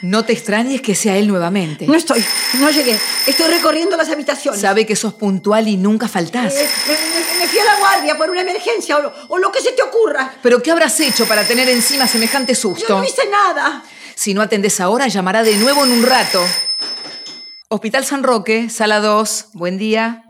No 0.01 0.23
te 0.23 0.33
extrañes 0.33 0.81
que 0.81 0.95
sea 0.95 1.17
él 1.17 1.27
nuevamente. 1.27 1.85
No 1.85 1.93
estoy. 1.95 2.23
No 2.59 2.69
llegué. 2.69 2.97
Estoy 3.27 3.47
recorriendo 3.51 3.97
las 3.97 4.09
habitaciones. 4.09 4.61
Sabe 4.61 4.85
que 4.85 4.95
sos 4.95 5.13
puntual 5.13 5.67
y 5.67 5.75
nunca 5.77 6.07
faltás. 6.07 6.55
Eh, 6.55 6.69
me, 6.87 6.93
me- 7.39 7.47
fui 7.47 7.59
a 7.59 7.65
la 7.65 7.75
guardia 7.79 8.17
por 8.17 8.29
una 8.29 8.41
emergencia 8.41 8.97
o, 8.97 9.01
lo- 9.01 9.13
o 9.27 9.37
lo 9.37 9.51
que 9.51 9.59
se 9.61 9.71
te 9.73 9.81
ocurra. 9.81 10.33
¿Pero 10.41 10.61
qué 10.63 10.71
habrás 10.71 10.99
hecho 10.99 11.25
para 11.27 11.43
tener 11.43 11.67
encima 11.69 12.07
semejante 12.07 12.53
Yo 12.53 12.59
susto? 12.61 12.97
no 12.97 13.03
hice 13.03 13.23
nada. 13.29 13.83
Si 14.15 14.33
no 14.33 14.41
atendes 14.41 14.79
ahora, 14.79 15.07
llamará 15.07 15.43
de 15.43 15.55
nuevo 15.57 15.83
en 15.85 15.91
un 15.91 16.03
rato. 16.03 16.41
Hospital 17.67 18.05
San 18.05 18.23
Roque, 18.23 18.69
sala 18.69 18.99
2. 18.99 19.47
Buen 19.53 19.77
día. 19.77 20.23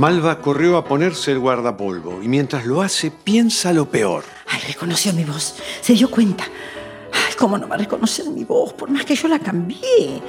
Malva 0.00 0.40
corrió 0.40 0.78
a 0.78 0.84
ponerse 0.86 1.30
el 1.30 1.40
guardapolvo 1.40 2.22
y 2.22 2.28
mientras 2.28 2.64
lo 2.64 2.80
hace 2.80 3.10
piensa 3.10 3.70
lo 3.74 3.90
peor. 3.90 4.24
Ay, 4.46 4.58
reconoció 4.66 5.12
mi 5.12 5.24
voz. 5.24 5.56
Se 5.82 5.92
dio 5.92 6.10
cuenta. 6.10 6.44
Ay, 7.12 7.34
¿cómo 7.36 7.58
no 7.58 7.68
va 7.68 7.74
a 7.74 7.78
reconocer 7.80 8.24
mi 8.30 8.44
voz? 8.44 8.72
Por 8.72 8.88
más 8.88 9.04
que 9.04 9.14
yo 9.14 9.28
la 9.28 9.38
cambié. 9.38 10.22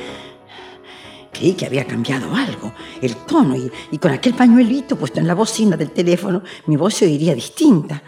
Creí 1.31 1.53
que 1.53 1.67
había 1.67 1.87
cambiado 1.87 2.35
algo, 2.35 2.73
el 3.01 3.15
tono, 3.15 3.55
y, 3.55 3.71
y 3.91 3.97
con 3.97 4.11
aquel 4.11 4.33
pañuelito 4.33 4.97
puesto 4.97 5.21
en 5.21 5.27
la 5.27 5.35
bocina 5.35 5.77
del 5.77 5.91
teléfono, 5.91 6.43
mi 6.65 6.75
voz 6.75 6.95
se 6.95 7.05
oiría 7.05 7.33
distinta. 7.33 8.03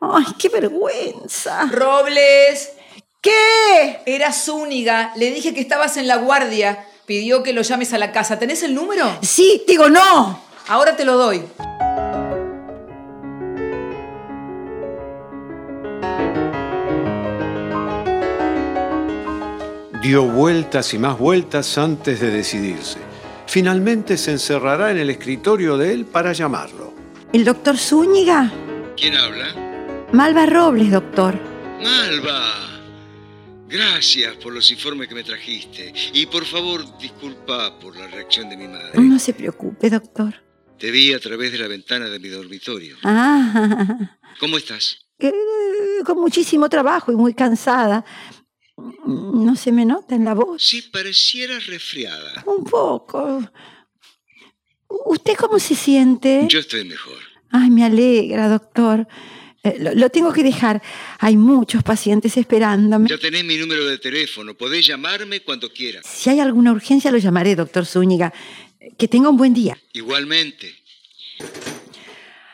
¡Ay, 0.00 0.24
qué 0.38 0.48
vergüenza! 0.48 1.68
Robles. 1.70 2.70
¿Qué? 3.20 4.00
Era 4.06 4.32
Zúñiga. 4.32 5.12
Le 5.16 5.30
dije 5.30 5.52
que 5.52 5.60
estabas 5.60 5.98
en 5.98 6.08
la 6.08 6.16
guardia. 6.16 6.86
Pidió 7.04 7.42
que 7.42 7.52
lo 7.52 7.60
llames 7.60 7.92
a 7.92 7.98
la 7.98 8.12
casa. 8.12 8.38
¿Tenés 8.38 8.62
el 8.62 8.74
número? 8.74 9.18
Sí, 9.20 9.62
digo 9.68 9.90
no. 9.90 10.51
Ahora 10.68 10.96
te 10.96 11.04
lo 11.04 11.16
doy. 11.16 11.42
Dio 20.02 20.24
vueltas 20.24 20.94
y 20.94 20.98
más 20.98 21.18
vueltas 21.18 21.78
antes 21.78 22.20
de 22.20 22.30
decidirse. 22.30 22.98
Finalmente 23.46 24.16
se 24.16 24.32
encerrará 24.32 24.90
en 24.90 24.98
el 24.98 25.10
escritorio 25.10 25.76
de 25.76 25.92
él 25.92 26.06
para 26.06 26.32
llamarlo. 26.32 26.92
¿El 27.32 27.44
doctor 27.44 27.76
Zúñiga? 27.76 28.50
¿Quién 28.96 29.14
habla? 29.14 29.46
Malva 30.12 30.46
Robles, 30.46 30.90
doctor. 30.90 31.38
Malva. 31.82 32.62
Gracias 33.68 34.36
por 34.36 34.52
los 34.52 34.70
informes 34.70 35.08
que 35.08 35.14
me 35.14 35.24
trajiste. 35.24 35.92
Y 36.12 36.26
por 36.26 36.44
favor, 36.44 36.98
disculpa 36.98 37.78
por 37.78 37.96
la 37.96 38.06
reacción 38.06 38.50
de 38.50 38.56
mi 38.56 38.68
madre. 38.68 39.00
No 39.00 39.18
se 39.18 39.32
preocupe, 39.32 39.88
doctor. 39.88 40.34
Te 40.78 40.90
vi 40.90 41.12
a 41.12 41.20
través 41.20 41.52
de 41.52 41.58
la 41.58 41.68
ventana 41.68 42.06
de 42.08 42.18
mi 42.18 42.28
dormitorio. 42.28 42.96
Ah, 43.04 44.16
¿Cómo 44.40 44.56
estás? 44.58 44.98
eh, 45.18 45.32
con 46.04 46.18
muchísimo 46.18 46.68
trabajo 46.68 47.12
y 47.12 47.16
muy 47.16 47.34
cansada. 47.34 48.04
No 49.06 49.54
se 49.54 49.70
me 49.70 49.84
nota 49.84 50.14
en 50.16 50.24
la 50.24 50.34
voz. 50.34 50.62
Sí, 50.62 50.82
parecieras 50.82 51.66
resfriada. 51.66 52.42
Un 52.46 52.64
poco. 52.64 53.42
¿Usted 55.06 55.34
cómo 55.36 55.58
se 55.60 55.74
siente? 55.76 56.46
Yo 56.48 56.58
estoy 56.58 56.84
mejor. 56.84 57.18
Ay, 57.50 57.70
me 57.70 57.84
alegra, 57.84 58.48
doctor. 58.48 59.06
Eh, 59.62 59.76
lo, 59.78 59.94
lo 59.94 60.10
tengo 60.10 60.32
que 60.32 60.42
dejar. 60.42 60.82
Hay 61.20 61.36
muchos 61.36 61.84
pacientes 61.84 62.36
esperándome. 62.36 63.08
Ya 63.08 63.18
tenés 63.18 63.44
mi 63.44 63.56
número 63.58 63.84
de 63.86 63.98
teléfono. 63.98 64.54
Podés 64.54 64.84
llamarme 64.84 65.40
cuando 65.40 65.70
quieras. 65.72 66.04
Si 66.04 66.30
hay 66.30 66.40
alguna 66.40 66.72
urgencia, 66.72 67.12
lo 67.12 67.18
llamaré, 67.18 67.54
doctor 67.54 67.86
Zúñiga. 67.86 68.32
Que 68.98 69.08
tenga 69.08 69.28
un 69.28 69.36
buen 69.36 69.54
día. 69.54 69.76
Igualmente. 69.92 70.74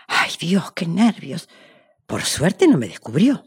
Ay, 0.07 0.31
Dios, 0.39 0.73
qué 0.73 0.87
nervios. 0.87 1.49
Por 2.07 2.23
suerte 2.25 2.67
no 2.69 2.79
me 2.79 2.89
descubrió. 2.89 3.45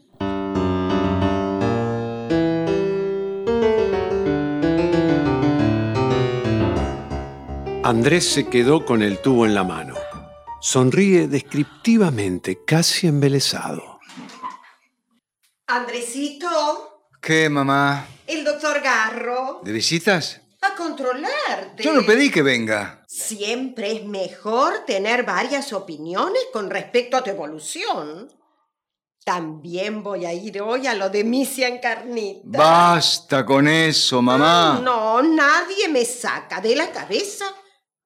Andrés 7.84 8.28
se 8.28 8.48
quedó 8.48 8.84
con 8.86 9.02
el 9.02 9.18
tubo 9.20 9.44
en 9.44 9.54
la 9.54 9.64
mano. 9.64 9.94
Sonríe 10.60 11.26
descriptivamente, 11.26 12.64
casi 12.64 13.08
embelesado. 13.08 13.98
Andresito, 15.66 17.00
¿Qué, 17.20 17.48
mamá? 17.48 18.06
el 18.26 18.44
doctor 18.44 18.80
Garro, 18.80 19.60
¿De 19.64 19.72
visitas? 19.72 20.41
A 20.62 20.74
controlarte. 20.76 21.82
Yo 21.82 21.92
no 21.92 22.06
pedí 22.06 22.30
que 22.30 22.42
venga. 22.42 23.02
Siempre 23.06 23.92
es 23.92 24.04
mejor 24.04 24.84
tener 24.86 25.24
varias 25.24 25.72
opiniones 25.72 26.42
con 26.52 26.70
respecto 26.70 27.16
a 27.16 27.24
tu 27.24 27.30
evolución. 27.30 28.30
También 29.24 30.02
voy 30.02 30.24
a 30.24 30.32
ir 30.32 30.60
hoy 30.60 30.86
a 30.86 30.94
lo 30.94 31.08
de 31.08 31.22
misia 31.22 31.68
en 31.68 31.78
carnita. 31.78 32.58
Basta 32.58 33.44
con 33.44 33.68
eso, 33.68 34.20
mamá. 34.22 34.80
No, 34.82 35.22
nadie 35.22 35.88
me 35.88 36.04
saca 36.04 36.60
de 36.60 36.74
la 36.74 36.90
cabeza 36.90 37.44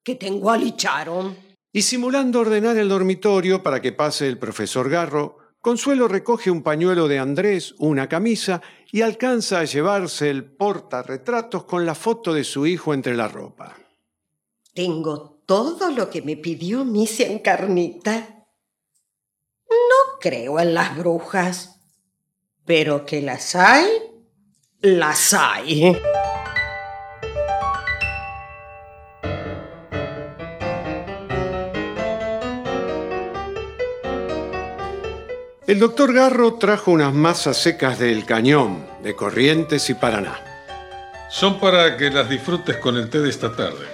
que 0.02 0.14
tengo 0.14 0.50
a 0.50 0.58
Licharon. 0.58 1.36
Y 1.72 1.82
simulando 1.82 2.40
ordenar 2.40 2.76
el 2.76 2.88
dormitorio 2.88 3.62
para 3.62 3.80
que 3.80 3.92
pase 3.92 4.26
el 4.28 4.38
profesor 4.38 4.88
Garro, 4.88 5.38
Consuelo 5.66 6.06
recoge 6.06 6.48
un 6.48 6.62
pañuelo 6.62 7.08
de 7.08 7.18
Andrés, 7.18 7.74
una 7.78 8.08
camisa 8.08 8.62
y 8.92 9.02
alcanza 9.02 9.58
a 9.58 9.64
llevarse 9.64 10.30
el 10.30 10.44
portarretratos 10.44 11.64
con 11.64 11.84
la 11.84 11.96
foto 11.96 12.32
de 12.32 12.44
su 12.44 12.68
hijo 12.68 12.94
entre 12.94 13.16
la 13.16 13.26
ropa. 13.26 13.76
Tengo 14.72 15.42
todo 15.44 15.90
lo 15.90 16.08
que 16.08 16.22
me 16.22 16.36
pidió 16.36 16.84
misia 16.84 17.26
en 17.26 17.40
carnita. 17.40 18.46
No 19.68 20.20
creo 20.20 20.60
en 20.60 20.72
las 20.72 20.96
brujas, 20.96 21.80
pero 22.64 23.04
que 23.04 23.20
las 23.20 23.56
hay, 23.56 23.88
las 24.82 25.34
hay. 25.34 25.96
El 35.66 35.80
doctor 35.80 36.14
Garro 36.14 36.54
trajo 36.54 36.92
unas 36.92 37.12
masas 37.12 37.60
secas 37.60 37.98
del 37.98 38.24
cañón, 38.24 38.86
de 39.02 39.16
Corrientes 39.16 39.90
y 39.90 39.94
Paraná. 39.94 40.38
Son 41.28 41.58
para 41.58 41.96
que 41.96 42.08
las 42.08 42.28
disfrutes 42.28 42.76
con 42.76 42.96
el 42.96 43.10
té 43.10 43.18
de 43.18 43.28
esta 43.28 43.56
tarde. 43.56 43.84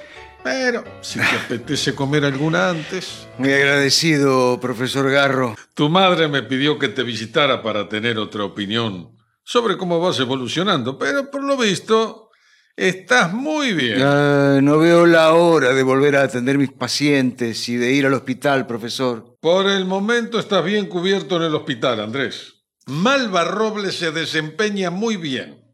Pero 0.44 0.84
si 1.00 1.18
te 1.18 1.24
apetece 1.24 1.94
comer 1.94 2.26
alguna 2.26 2.68
antes. 2.68 3.26
Muy 3.38 3.54
agradecido, 3.54 4.60
profesor 4.60 5.10
Garro. 5.10 5.56
Tu 5.72 5.88
madre 5.88 6.28
me 6.28 6.42
pidió 6.42 6.78
que 6.78 6.88
te 6.88 7.04
visitara 7.04 7.62
para 7.62 7.88
tener 7.88 8.18
otra 8.18 8.44
opinión 8.44 9.16
sobre 9.42 9.78
cómo 9.78 9.98
vas 9.98 10.20
evolucionando, 10.20 10.98
pero 10.98 11.30
por 11.30 11.42
lo 11.42 11.56
visto 11.56 12.31
estás 12.76 13.32
muy 13.32 13.72
bien. 13.72 14.02
Ah, 14.02 14.60
no 14.62 14.78
veo 14.78 15.06
la 15.06 15.32
hora 15.34 15.74
de 15.74 15.82
volver 15.82 16.16
a 16.16 16.22
atender 16.22 16.58
mis 16.58 16.72
pacientes 16.72 17.68
y 17.68 17.76
de 17.76 17.92
ir 17.92 18.06
al 18.06 18.14
hospital, 18.14 18.66
profesor. 18.66 19.36
Por 19.40 19.68
el 19.68 19.84
momento 19.84 20.38
estás 20.38 20.64
bien 20.64 20.86
cubierto 20.86 21.36
en 21.36 21.42
el 21.42 21.54
hospital, 21.54 22.00
Andrés. 22.00 22.64
Malva 22.86 23.44
Robles 23.44 23.96
se 23.96 24.10
desempeña 24.10 24.90
muy 24.90 25.16
bien. 25.16 25.64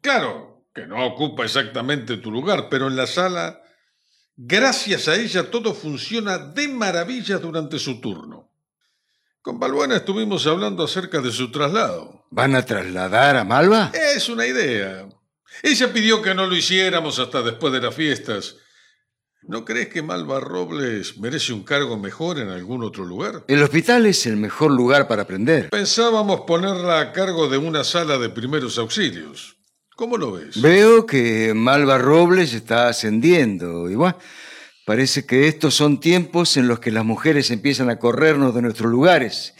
Claro 0.00 0.66
que 0.74 0.86
no 0.86 1.06
ocupa 1.06 1.44
exactamente 1.44 2.16
tu 2.16 2.30
lugar, 2.30 2.68
pero 2.70 2.88
en 2.88 2.96
la 2.96 3.06
sala, 3.06 3.60
gracias 4.36 5.08
a 5.08 5.16
ella, 5.16 5.50
todo 5.50 5.74
funciona 5.74 6.38
de 6.38 6.68
maravilla 6.68 7.38
durante 7.38 7.78
su 7.78 8.00
turno. 8.00 8.50
Con 9.42 9.58
Balbuena 9.58 9.96
estuvimos 9.96 10.46
hablando 10.46 10.84
acerca 10.84 11.20
de 11.20 11.32
su 11.32 11.50
traslado. 11.50 12.26
¿Van 12.30 12.54
a 12.54 12.64
trasladar 12.64 13.36
a 13.36 13.44
Malva? 13.44 13.90
Es 13.92 14.28
una 14.28 14.46
idea. 14.46 15.08
Ella 15.62 15.92
pidió 15.92 16.22
que 16.22 16.34
no 16.34 16.46
lo 16.46 16.56
hiciéramos 16.56 17.18
hasta 17.18 17.42
después 17.42 17.72
de 17.72 17.80
las 17.80 17.94
fiestas. 17.94 18.56
¿No 19.42 19.64
crees 19.64 19.88
que 19.88 20.02
Malva 20.02 20.38
Robles 20.38 21.18
merece 21.18 21.52
un 21.52 21.64
cargo 21.64 21.98
mejor 21.98 22.38
en 22.38 22.48
algún 22.48 22.84
otro 22.84 23.04
lugar? 23.04 23.44
El 23.48 23.62
hospital 23.62 24.06
es 24.06 24.24
el 24.26 24.36
mejor 24.36 24.70
lugar 24.70 25.08
para 25.08 25.22
aprender. 25.22 25.68
Pensábamos 25.70 26.42
ponerla 26.42 27.00
a 27.00 27.12
cargo 27.12 27.48
de 27.48 27.58
una 27.58 27.82
sala 27.82 28.18
de 28.18 28.28
primeros 28.28 28.78
auxilios. 28.78 29.56
¿Cómo 29.96 30.16
lo 30.16 30.32
ves? 30.32 30.60
Veo 30.60 31.06
que 31.06 31.52
Malva 31.54 31.98
Robles 31.98 32.54
está 32.54 32.88
ascendiendo. 32.88 33.90
Y 33.90 33.94
bueno, 33.96 34.16
Parece 34.84 35.24
que 35.24 35.46
estos 35.46 35.74
son 35.74 36.00
tiempos 36.00 36.56
en 36.56 36.66
los 36.66 36.80
que 36.80 36.90
las 36.90 37.04
mujeres 37.04 37.52
empiezan 37.52 37.88
a 37.88 38.00
corrernos 38.00 38.52
de 38.52 38.62
nuestros 38.62 38.90
lugares. 38.90 39.54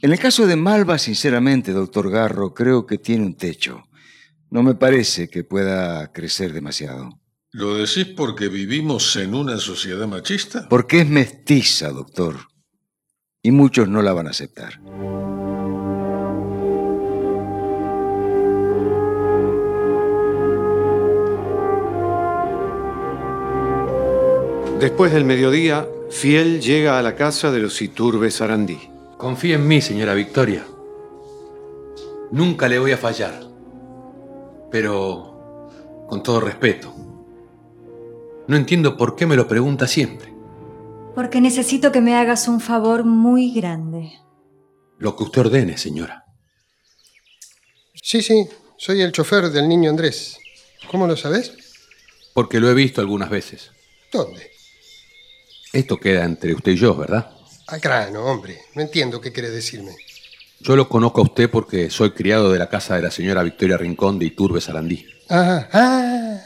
En 0.00 0.12
el 0.12 0.18
caso 0.20 0.46
de 0.46 0.54
Malva, 0.54 0.96
sinceramente, 0.98 1.72
doctor 1.72 2.08
Garro, 2.08 2.54
creo 2.54 2.86
que 2.86 2.98
tiene 2.98 3.26
un 3.26 3.34
techo. 3.34 3.88
No 4.54 4.62
me 4.62 4.76
parece 4.76 5.28
que 5.28 5.42
pueda 5.42 6.12
crecer 6.12 6.52
demasiado. 6.52 7.18
¿Lo 7.50 7.74
decís 7.74 8.06
porque 8.16 8.46
vivimos 8.46 9.16
en 9.16 9.34
una 9.34 9.56
sociedad 9.56 10.06
machista? 10.06 10.68
Porque 10.68 11.00
es 11.00 11.08
mestiza, 11.08 11.90
doctor. 11.90 12.36
Y 13.42 13.50
muchos 13.50 13.88
no 13.88 14.00
la 14.00 14.12
van 14.12 14.28
a 14.28 14.30
aceptar. 14.30 14.80
Después 24.78 25.12
del 25.12 25.24
mediodía, 25.24 25.84
Fiel 26.10 26.60
llega 26.60 26.96
a 26.96 27.02
la 27.02 27.16
casa 27.16 27.50
de 27.50 27.58
los 27.58 27.82
Iturbes 27.82 28.34
Sarandí. 28.34 28.78
Confía 29.18 29.56
en 29.56 29.66
mí, 29.66 29.80
señora 29.80 30.14
Victoria. 30.14 30.64
Nunca 32.30 32.68
le 32.68 32.78
voy 32.78 32.92
a 32.92 32.96
fallar. 32.96 33.53
Pero, 34.74 35.70
con 36.08 36.24
todo 36.24 36.40
respeto, 36.40 36.92
no 38.48 38.56
entiendo 38.56 38.96
por 38.96 39.14
qué 39.14 39.24
me 39.24 39.36
lo 39.36 39.46
pregunta 39.46 39.86
siempre. 39.86 40.34
Porque 41.14 41.40
necesito 41.40 41.92
que 41.92 42.00
me 42.00 42.16
hagas 42.16 42.48
un 42.48 42.60
favor 42.60 43.04
muy 43.04 43.54
grande. 43.54 44.10
Lo 44.98 45.14
que 45.14 45.22
usted 45.22 45.42
ordene, 45.42 45.78
señora. 45.78 46.24
Sí, 47.94 48.20
sí, 48.20 48.48
soy 48.76 49.02
el 49.02 49.12
chofer 49.12 49.48
del 49.50 49.68
niño 49.68 49.90
Andrés. 49.90 50.38
¿Cómo 50.90 51.06
lo 51.06 51.16
sabes? 51.16 51.52
Porque 52.32 52.58
lo 52.58 52.68
he 52.68 52.74
visto 52.74 53.00
algunas 53.00 53.30
veces. 53.30 53.70
¿Dónde? 54.10 54.50
Esto 55.72 55.98
queda 55.98 56.24
entre 56.24 56.52
usted 56.52 56.72
y 56.72 56.76
yo, 56.78 56.96
¿verdad? 56.96 57.30
Al 57.68 57.78
grano, 57.78 58.24
hombre. 58.24 58.58
No 58.74 58.82
entiendo 58.82 59.20
qué 59.20 59.30
quiere 59.30 59.50
decirme. 59.50 59.94
Yo 60.64 60.76
lo 60.76 60.88
conozco 60.88 61.20
a 61.20 61.24
usted 61.24 61.50
porque 61.50 61.90
soy 61.90 62.12
criado 62.12 62.50
de 62.50 62.58
la 62.58 62.70
casa 62.70 62.96
de 62.96 63.02
la 63.02 63.10
señora 63.10 63.42
Victoria 63.42 63.76
Rincón 63.76 64.18
de 64.18 64.24
Iturbe 64.24 64.62
Sarandí. 64.62 65.04
Ah, 65.28 65.68
ah, 65.70 66.40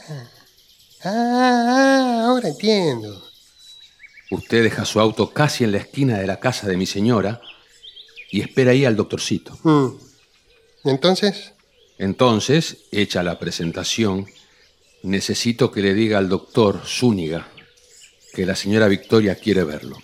ah, 1.05 1.05
ah, 1.05 2.25
ahora 2.27 2.49
entiendo. 2.49 3.25
Usted 4.33 4.65
deja 4.65 4.85
su 4.85 4.99
auto 4.99 5.33
casi 5.33 5.63
en 5.63 5.71
la 5.71 5.79
esquina 5.79 6.19
de 6.19 6.27
la 6.27 6.41
casa 6.41 6.67
de 6.67 6.77
mi 6.77 6.85
señora 6.85 7.41
y 8.33 8.41
espera 8.41 8.73
ahí 8.73 8.85
al 8.85 8.97
doctorcito. 8.97 9.57
Mm. 9.63 9.91
¿Entonces? 10.87 11.53
Entonces, 11.97 12.79
hecha 12.91 13.23
la 13.23 13.39
presentación, 13.39 14.27
necesito 15.05 15.71
que 15.71 15.81
le 15.81 15.95
diga 15.95 16.19
al 16.19 16.29
doctor 16.29 16.83
Zúñiga 16.85 17.47
que 18.35 18.47
la 18.47 18.57
señora 18.57 18.89
Victoria 18.89 19.37
quiere 19.37 19.63
verlo. 19.63 19.97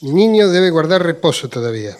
Mi 0.00 0.12
niño 0.12 0.48
debe 0.48 0.70
guardar 0.70 1.02
reposo 1.02 1.48
todavía. 1.48 1.96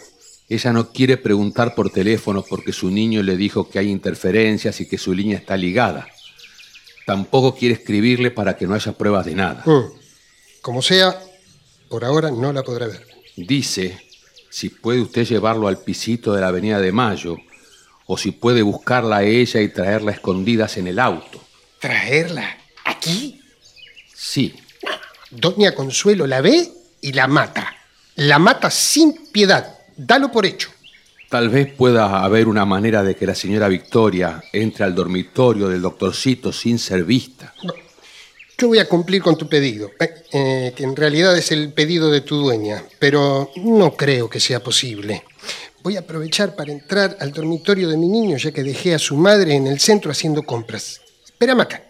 Ella 0.47 0.73
no 0.73 0.91
quiere 0.91 1.17
preguntar 1.17 1.73
por 1.73 1.89
teléfono 1.89 2.43
porque 2.47 2.71
su 2.71 2.91
niño 2.91 3.23
le 3.23 3.35
dijo 3.35 3.69
que 3.69 3.79
hay 3.79 3.89
interferencias 3.89 4.79
y 4.79 4.87
que 4.87 4.97
su 4.97 5.13
línea 5.13 5.37
está 5.37 5.57
ligada. 5.57 6.07
Tampoco 7.05 7.55
quiere 7.55 7.75
escribirle 7.75 8.31
para 8.31 8.55
que 8.55 8.67
no 8.67 8.75
haya 8.75 8.91
pruebas 8.91 9.25
de 9.25 9.35
nada. 9.35 9.63
Mm. 9.65 9.91
Como 10.61 10.81
sea, 10.81 11.19
por 11.89 12.05
ahora 12.05 12.31
no 12.31 12.53
la 12.53 12.63
podrá 12.63 12.87
ver. 12.87 13.05
Dice 13.35 13.99
si 14.49 14.69
puede 14.69 15.01
usted 15.01 15.25
llevarlo 15.25 15.67
al 15.67 15.79
pisito 15.79 16.33
de 16.33 16.41
la 16.41 16.47
Avenida 16.47 16.79
de 16.79 16.91
Mayo 16.91 17.37
o 18.05 18.17
si 18.17 18.31
puede 18.31 18.61
buscarla 18.61 19.17
a 19.17 19.23
ella 19.23 19.61
y 19.61 19.69
traerla 19.69 20.11
a 20.11 20.13
escondidas 20.13 20.77
en 20.77 20.87
el 20.87 20.99
auto. 20.99 21.41
¿Traerla? 21.79 22.57
¿Aquí? 22.85 23.41
Sí. 24.13 24.55
Doña 25.29 25.73
Consuelo 25.73 26.25
la 26.25 26.41
ve 26.41 26.71
y 27.01 27.13
la 27.13 27.27
mata. 27.27 27.75
La 28.15 28.39
mata 28.39 28.71
sin 28.71 29.27
piedad. 29.31 29.74
Dalo 29.97 30.31
por 30.31 30.45
hecho. 30.45 30.69
Tal 31.29 31.49
vez 31.49 31.73
pueda 31.73 32.23
haber 32.23 32.47
una 32.47 32.65
manera 32.65 33.03
de 33.03 33.15
que 33.15 33.25
la 33.25 33.35
señora 33.35 33.67
Victoria 33.67 34.43
entre 34.53 34.85
al 34.85 34.93
dormitorio 34.93 35.67
del 35.67 35.81
doctorcito 35.81 36.53
sin 36.53 36.77
ser 36.77 37.03
vista. 37.03 37.53
Yo 38.57 38.67
voy 38.69 38.79
a 38.79 38.87
cumplir 38.87 39.21
con 39.21 39.37
tu 39.37 39.49
pedido, 39.49 39.91
eh, 39.99 40.23
eh, 40.31 40.73
que 40.75 40.83
en 40.83 40.95
realidad 40.95 41.37
es 41.37 41.51
el 41.51 41.73
pedido 41.73 42.09
de 42.09 42.21
tu 42.21 42.37
dueña, 42.37 42.83
pero 42.99 43.51
no 43.57 43.97
creo 43.97 44.29
que 44.29 44.39
sea 44.39 44.61
posible. 44.61 45.23
Voy 45.83 45.97
a 45.97 45.99
aprovechar 45.99 46.55
para 46.55 46.71
entrar 46.71 47.17
al 47.19 47.31
dormitorio 47.31 47.89
de 47.89 47.97
mi 47.97 48.07
niño, 48.07 48.37
ya 48.37 48.51
que 48.51 48.63
dejé 48.63 48.95
a 48.95 48.99
su 48.99 49.17
madre 49.17 49.55
en 49.55 49.67
el 49.67 49.79
centro 49.79 50.09
haciendo 50.09 50.43
compras. 50.43 51.01
Espérame 51.25 51.61
acá. 51.61 51.83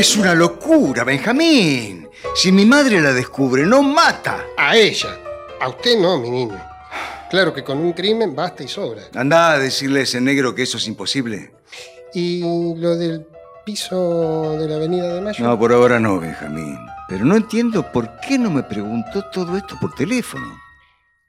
Es 0.00 0.16
una 0.16 0.34
locura, 0.34 1.04
Benjamín. 1.04 2.08
Si 2.34 2.50
mi 2.50 2.64
madre 2.64 3.02
la 3.02 3.12
descubre, 3.12 3.66
no 3.66 3.82
mata. 3.82 4.46
A 4.56 4.74
ella. 4.74 5.10
A 5.60 5.68
usted 5.68 5.98
no, 5.98 6.16
mi 6.16 6.30
niño. 6.30 6.58
Claro 7.28 7.52
que 7.52 7.62
con 7.62 7.76
un 7.76 7.92
crimen 7.92 8.34
basta 8.34 8.62
y 8.62 8.68
sobra. 8.68 9.02
Anda 9.14 9.52
a 9.52 9.58
decirle 9.58 10.00
a 10.00 10.02
ese 10.04 10.18
negro 10.18 10.54
que 10.54 10.62
eso 10.62 10.78
es 10.78 10.86
imposible. 10.86 11.52
¿Y 12.14 12.40
lo 12.78 12.96
del 12.96 13.26
piso 13.66 14.56
de 14.58 14.68
la 14.68 14.76
Avenida 14.76 15.16
de 15.16 15.20
Mayo? 15.20 15.44
No, 15.44 15.58
por 15.58 15.70
ahora 15.70 16.00
no, 16.00 16.18
Benjamín. 16.18 16.78
Pero 17.06 17.26
no 17.26 17.36
entiendo 17.36 17.92
por 17.92 18.20
qué 18.26 18.38
no 18.38 18.50
me 18.50 18.62
preguntó 18.62 19.22
todo 19.30 19.54
esto 19.54 19.76
por 19.78 19.94
teléfono. 19.94 20.46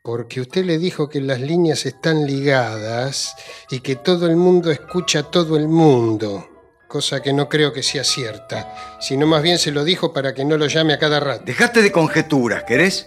Porque 0.02 0.40
usted 0.40 0.64
le 0.64 0.78
dijo 0.78 1.10
que 1.10 1.20
las 1.20 1.42
líneas 1.42 1.86
están 1.86 2.26
ligadas 2.26 3.36
y 3.70 3.82
que 3.82 3.98
todo 3.98 4.28
el 4.28 4.38
mundo 4.38 4.72
escucha 4.72 5.20
a 5.20 5.24
todo 5.24 5.58
el 5.58 5.68
mundo. 5.68 6.51
Cosa 6.92 7.22
que 7.22 7.32
no 7.32 7.48
creo 7.48 7.72
que 7.72 7.84
sea 7.84 8.04
cierta, 8.04 8.76
sino 9.00 9.26
más 9.26 9.42
bien 9.42 9.58
se 9.58 9.72
lo 9.72 9.86
dijo 9.86 10.12
para 10.12 10.34
que 10.34 10.44
no 10.44 10.58
lo 10.58 10.68
llame 10.68 10.92
a 10.92 11.00
cada 11.00 11.22
rato. 11.22 11.44
Dejaste 11.46 11.82
de 11.82 11.90
conjeturas, 11.90 12.66
¿querés? 12.66 13.06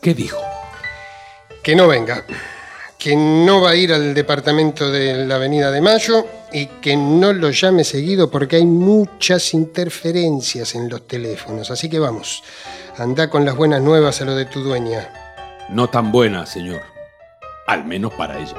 ¿Qué 0.00 0.14
dijo? 0.14 0.40
Que 1.60 1.74
no 1.74 1.88
venga, 1.88 2.24
que 2.96 3.16
no 3.16 3.60
va 3.60 3.70
a 3.70 3.74
ir 3.74 3.92
al 3.92 4.14
departamento 4.14 4.88
de 4.88 5.26
la 5.26 5.34
Avenida 5.34 5.72
de 5.72 5.80
Mayo 5.80 6.24
y 6.52 6.66
que 6.66 6.96
no 6.96 7.32
lo 7.32 7.50
llame 7.50 7.82
seguido 7.82 8.30
porque 8.30 8.54
hay 8.54 8.66
muchas 8.66 9.54
interferencias 9.54 10.76
en 10.76 10.88
los 10.88 11.08
teléfonos. 11.08 11.72
Así 11.72 11.90
que 11.90 11.98
vamos, 11.98 12.44
anda 12.96 13.28
con 13.28 13.44
las 13.44 13.56
buenas 13.56 13.82
nuevas 13.82 14.20
a 14.20 14.24
lo 14.24 14.36
de 14.36 14.44
tu 14.44 14.60
dueña. 14.60 15.08
No 15.68 15.90
tan 15.90 16.12
buena, 16.12 16.46
señor. 16.46 16.82
Al 17.66 17.84
menos 17.84 18.14
para 18.14 18.38
ella. 18.38 18.54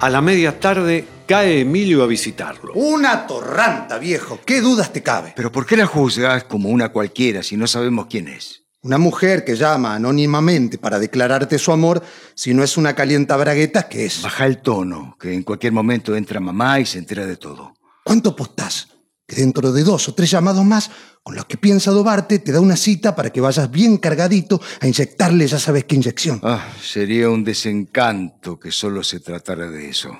A 0.00 0.08
la 0.08 0.20
media 0.20 0.60
tarde 0.60 1.04
cae 1.26 1.62
Emilio 1.62 2.04
a 2.04 2.06
visitarlo. 2.06 2.72
Una 2.74 3.26
torranta, 3.26 3.98
viejo. 3.98 4.38
¿Qué 4.46 4.60
dudas 4.60 4.92
te 4.92 5.02
cabe? 5.02 5.32
Pero 5.34 5.50
¿por 5.50 5.66
qué 5.66 5.76
la 5.76 5.86
juzgas 5.86 6.44
como 6.44 6.68
una 6.68 6.90
cualquiera 6.90 7.42
si 7.42 7.56
no 7.56 7.66
sabemos 7.66 8.06
quién 8.08 8.28
es? 8.28 8.62
Una 8.80 8.98
mujer 8.98 9.44
que 9.44 9.56
llama 9.56 9.96
anónimamente 9.96 10.78
para 10.78 11.00
declararte 11.00 11.58
su 11.58 11.72
amor, 11.72 12.00
si 12.36 12.54
no 12.54 12.62
es 12.62 12.76
una 12.76 12.94
calienta 12.94 13.36
bragueta, 13.36 13.88
¿qué 13.88 14.06
es? 14.06 14.22
Baja 14.22 14.46
el 14.46 14.58
tono, 14.58 15.16
que 15.18 15.34
en 15.34 15.42
cualquier 15.42 15.72
momento 15.72 16.14
entra 16.14 16.38
mamá 16.38 16.78
y 16.78 16.86
se 16.86 16.98
entera 16.98 17.26
de 17.26 17.36
todo. 17.36 17.74
¿Cuánto 18.04 18.36
postás? 18.36 18.86
Que 19.26 19.34
dentro 19.34 19.72
de 19.72 19.82
dos 19.82 20.08
o 20.08 20.14
tres 20.14 20.30
llamados 20.30 20.64
más, 20.64 20.92
con 21.28 21.36
los 21.36 21.44
que 21.44 21.58
piensa 21.58 21.90
adobarte, 21.90 22.38
te 22.38 22.52
da 22.52 22.60
una 22.62 22.74
cita 22.74 23.14
para 23.14 23.28
que 23.28 23.42
vayas 23.42 23.70
bien 23.70 23.98
cargadito 23.98 24.62
a 24.80 24.86
inyectarle 24.86 25.46
ya 25.46 25.58
sabes 25.58 25.84
qué 25.84 25.96
inyección. 25.96 26.40
Ah, 26.42 26.72
sería 26.82 27.28
un 27.28 27.44
desencanto 27.44 28.58
que 28.58 28.72
solo 28.72 29.04
se 29.04 29.20
tratara 29.20 29.70
de 29.70 29.90
eso. 29.90 30.16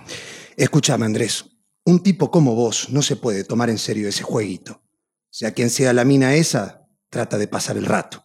Escúchame, 0.54 1.06
Andrés. 1.06 1.46
Un 1.86 2.02
tipo 2.02 2.30
como 2.30 2.54
vos 2.54 2.90
no 2.90 3.00
se 3.00 3.16
puede 3.16 3.44
tomar 3.44 3.70
en 3.70 3.78
serio 3.78 4.06
ese 4.06 4.22
jueguito. 4.22 4.82
Sea 5.30 5.54
quien 5.54 5.70
sea 5.70 5.94
la 5.94 6.04
mina 6.04 6.34
esa, 6.34 6.86
trata 7.08 7.38
de 7.38 7.48
pasar 7.48 7.78
el 7.78 7.86
rato. 7.86 8.22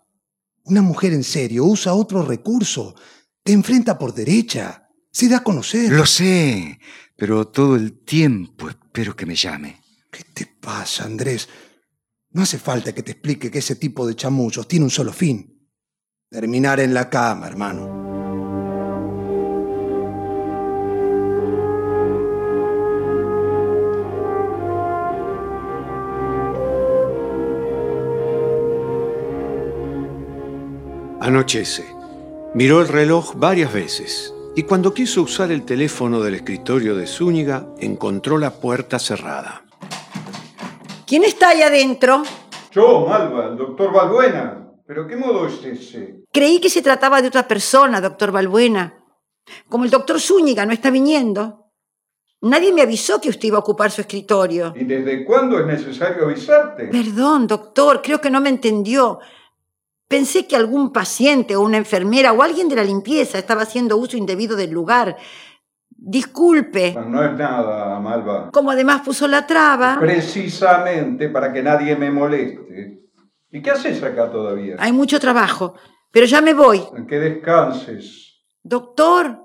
Una 0.65 0.81
mujer 0.81 1.13
en 1.13 1.23
serio 1.23 1.63
usa 1.63 1.93
otro 1.93 2.21
recurso. 2.25 2.95
Te 3.43 3.53
enfrenta 3.53 3.97
por 3.97 4.13
derecha. 4.13 4.89
Se 5.09 5.29
da 5.29 5.37
a 5.37 5.43
conocer. 5.45 5.89
Lo 5.89 6.05
sé, 6.05 6.79
pero 7.15 7.47
todo 7.47 7.77
el 7.77 8.03
tiempo 8.03 8.67
espero 8.67 9.15
que 9.15 9.25
me 9.25 9.35
llame. 9.35 9.81
¿Qué 10.11 10.25
te 10.33 10.45
pasa, 10.45 11.05
Andrés? 11.05 11.47
No 12.33 12.41
hace 12.41 12.57
falta 12.57 12.93
que 12.93 13.03
te 13.03 13.11
explique 13.11 13.51
que 13.51 13.59
ese 13.59 13.75
tipo 13.75 14.07
de 14.07 14.15
chamullos 14.15 14.67
tiene 14.67 14.85
un 14.85 14.89
solo 14.89 15.13
fin. 15.13 15.69
Terminar 16.29 16.79
en 16.79 16.91
la 16.91 17.07
cama, 17.07 17.45
hermano. 17.45 18.01
Anochece. 31.21 31.85
Miró 32.55 32.81
el 32.81 32.87
reloj 32.87 33.35
varias 33.35 33.71
veces 33.71 34.33
y 34.55 34.63
cuando 34.63 34.93
quiso 34.93 35.21
usar 35.21 35.51
el 35.51 35.63
teléfono 35.65 36.19
del 36.19 36.35
escritorio 36.35 36.95
de 36.95 37.05
Zúñiga 37.05 37.67
encontró 37.79 38.39
la 38.39 38.59
puerta 38.59 38.97
cerrada. 38.97 39.62
¿Quién 41.13 41.25
está 41.25 41.49
ahí 41.49 41.61
adentro? 41.61 42.23
Yo, 42.71 43.05
Malva, 43.05 43.49
el 43.49 43.55
doctor 43.55 43.93
Balbuena. 43.93 44.73
¿Pero 44.83 45.05
qué 45.05 45.15
modo 45.15 45.45
es 45.45 45.63
ese? 45.63 46.23
Creí 46.31 46.59
que 46.59 46.71
se 46.71 46.81
trataba 46.81 47.21
de 47.21 47.27
otra 47.27 47.47
persona, 47.47 48.01
doctor 48.01 48.31
Balbuena. 48.31 49.05
Como 49.69 49.83
el 49.83 49.91
doctor 49.91 50.19
Zúñiga 50.19 50.65
no 50.65 50.73
está 50.73 50.89
viniendo. 50.89 51.69
Nadie 52.41 52.73
me 52.73 52.81
avisó 52.81 53.21
que 53.21 53.29
usted 53.29 53.49
iba 53.49 53.57
a 53.57 53.59
ocupar 53.59 53.91
su 53.91 54.01
escritorio. 54.01 54.73
¿Y 54.75 54.85
desde 54.85 55.23
cuándo 55.23 55.59
es 55.59 55.67
necesario 55.67 56.25
avisarte? 56.25 56.85
Perdón, 56.85 57.45
doctor, 57.45 58.01
creo 58.01 58.19
que 58.19 58.31
no 58.31 58.41
me 58.41 58.49
entendió. 58.49 59.19
Pensé 60.07 60.47
que 60.47 60.55
algún 60.55 60.91
paciente 60.91 61.55
o 61.55 61.61
una 61.61 61.77
enfermera 61.77 62.33
o 62.33 62.41
alguien 62.41 62.67
de 62.69 62.77
la 62.77 62.83
limpieza 62.83 63.37
estaba 63.37 63.61
haciendo 63.61 63.97
uso 63.97 64.17
indebido 64.17 64.55
del 64.55 64.71
lugar. 64.71 65.17
Disculpe. 66.05 66.93
No 67.07 67.23
es 67.23 67.31
nada, 67.31 67.97
Malva. 67.97 68.51
Como 68.51 68.71
además 68.71 69.03
puso 69.05 69.25
la 69.25 69.47
traba. 69.47 69.95
Precisamente 70.01 71.29
para 71.29 71.53
que 71.53 71.63
nadie 71.63 71.95
me 71.95 72.11
moleste. 72.11 72.99
¿Y 73.49 73.61
qué 73.61 73.71
haces 73.71 74.03
acá 74.03 74.29
todavía? 74.29 74.75
Hay 74.79 74.91
mucho 74.91 75.17
trabajo, 75.17 75.75
pero 76.11 76.25
ya 76.25 76.41
me 76.41 76.53
voy. 76.53 76.81
Que 77.07 77.19
descanses. 77.19 78.43
Doctor, 78.61 79.43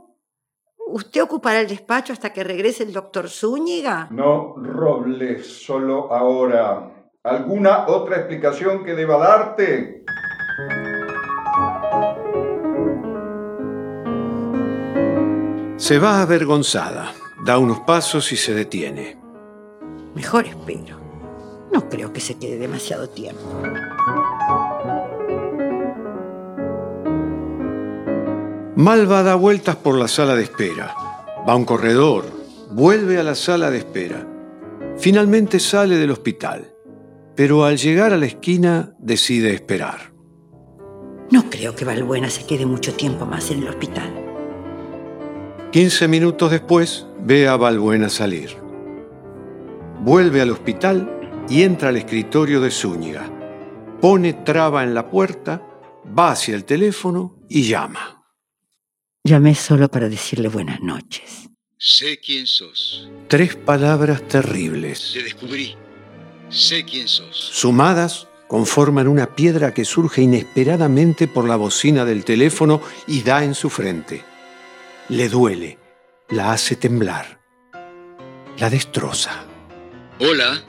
¿usted 0.89 1.23
ocupará 1.23 1.61
el 1.61 1.69
despacho 1.69 2.13
hasta 2.13 2.33
que 2.33 2.43
regrese 2.43 2.83
el 2.83 2.93
doctor 2.93 3.29
Zúñiga? 3.29 4.09
No, 4.11 4.57
Robles, 4.57 5.47
solo 5.65 6.13
ahora. 6.13 6.91
¿Alguna 7.23 7.87
otra 7.87 8.17
explicación 8.17 8.85
que 8.85 8.97
deba 8.97 9.17
darte? 9.19 10.05
Se 15.89 15.99
va 15.99 16.21
avergonzada, 16.21 17.15
da 17.43 17.57
unos 17.57 17.81
pasos 17.81 18.31
y 18.33 18.37
se 18.37 18.53
detiene. 18.53 19.17
Mejor 20.15 20.45
espero. 20.45 21.01
No 21.73 21.89
creo 21.89 22.13
que 22.13 22.21
se 22.21 22.35
quede 22.35 22.59
demasiado 22.59 23.09
tiempo. 23.09 23.41
Malva 28.77 29.23
da 29.23 29.35
vueltas 29.35 29.77
por 29.77 29.95
la 29.95 30.09
sala 30.09 30.35
de 30.35 30.43
espera. 30.43 30.95
Va 31.49 31.55
a 31.55 31.57
un 31.57 31.65
corredor, 31.65 32.27
vuelve 32.71 33.19
a 33.19 33.23
la 33.23 33.35
sala 33.35 33.71
de 33.71 33.79
espera. 33.79 34.29
Finalmente 34.99 35.59
sale 35.59 35.97
del 35.97 36.11
hospital, 36.11 36.71
pero 37.35 37.65
al 37.65 37.79
llegar 37.79 38.13
a 38.13 38.19
la 38.19 38.27
esquina 38.27 38.95
decide 38.99 39.55
esperar. 39.55 40.13
No 41.31 41.49
creo 41.49 41.75
que 41.75 41.87
Valbuena 41.87 42.29
se 42.29 42.45
quede 42.45 42.67
mucho 42.67 42.93
tiempo 42.93 43.25
más 43.25 43.51
en 43.51 43.63
el 43.63 43.69
hospital. 43.71 44.28
15 45.73 46.09
minutos 46.09 46.51
después 46.51 47.07
ve 47.21 47.47
a 47.47 47.57
Valbuena 47.57 48.09
salir. 48.09 48.57
Vuelve 50.01 50.41
al 50.41 50.51
hospital 50.51 51.45
y 51.49 51.63
entra 51.63 51.91
al 51.91 51.97
escritorio 51.99 52.61
de 52.63 52.71
Zúñiga. 52.71 53.31
Pone 54.01 54.33
traba 54.33 54.83
en 54.83 54.95
la 54.95 55.11
puerta, 55.11 55.63
va 56.19 56.31
hacia 56.31 56.55
el 56.55 56.65
teléfono 56.65 57.37
y 57.51 57.65
llama. 57.69 58.25
Llamé 59.25 59.55
solo 59.55 59.91
para 59.91 60.09
decirle 60.09 60.49
buenas 60.49 60.81
noches. 60.81 61.51
Sé 61.77 62.19
quién 62.19 62.47
sos. 62.47 63.09
Tres 63.29 63.55
palabras 63.55 64.27
terribles, 64.27 65.11
Te 65.13 65.23
descubrí. 65.23 65.77
Sé 66.49 66.85
quién 66.85 67.09
sos. 67.09 67.37
sumadas, 67.37 68.27
conforman 68.47 69.07
una 69.07 69.35
piedra 69.35 69.75
que 69.75 69.85
surge 69.85 70.23
inesperadamente 70.23 71.29
por 71.29 71.47
la 71.47 71.57
bocina 71.57 72.07
del 72.07 72.25
teléfono 72.25 72.81
y 73.07 73.21
da 73.21 73.45
en 73.45 73.55
su 73.55 73.69
frente. 73.69 74.25
Le 75.09 75.31
duele, 75.31 75.79
la 76.29 76.53
hace 76.53 76.77
temblar, 76.77 77.41
la 78.59 78.69
destroza. 78.69 79.47
Hola. 80.21 80.63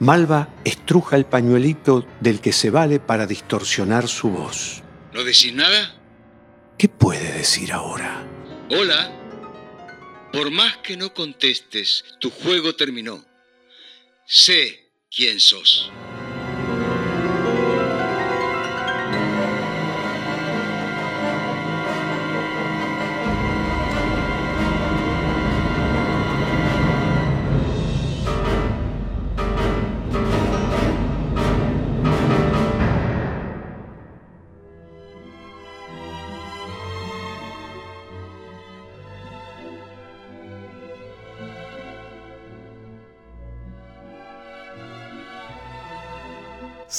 Malva 0.00 0.48
estruja 0.64 1.14
el 1.16 1.24
pañuelito 1.24 2.04
del 2.20 2.40
que 2.40 2.52
se 2.52 2.70
vale 2.70 2.98
para 2.98 3.28
distorsionar 3.28 4.08
su 4.08 4.30
voz. 4.30 4.82
¿No 5.12 5.22
decís 5.22 5.54
nada? 5.54 5.94
¿Qué 6.76 6.88
puede 6.88 7.32
decir 7.32 7.72
ahora? 7.72 8.26
Hola. 8.70 9.12
Por 10.32 10.50
más 10.50 10.78
que 10.78 10.96
no 10.96 11.14
contestes, 11.14 12.04
tu 12.18 12.30
juego 12.30 12.74
terminó. 12.74 13.24
Sé 14.26 14.90
quién 15.14 15.38
sos. 15.38 15.92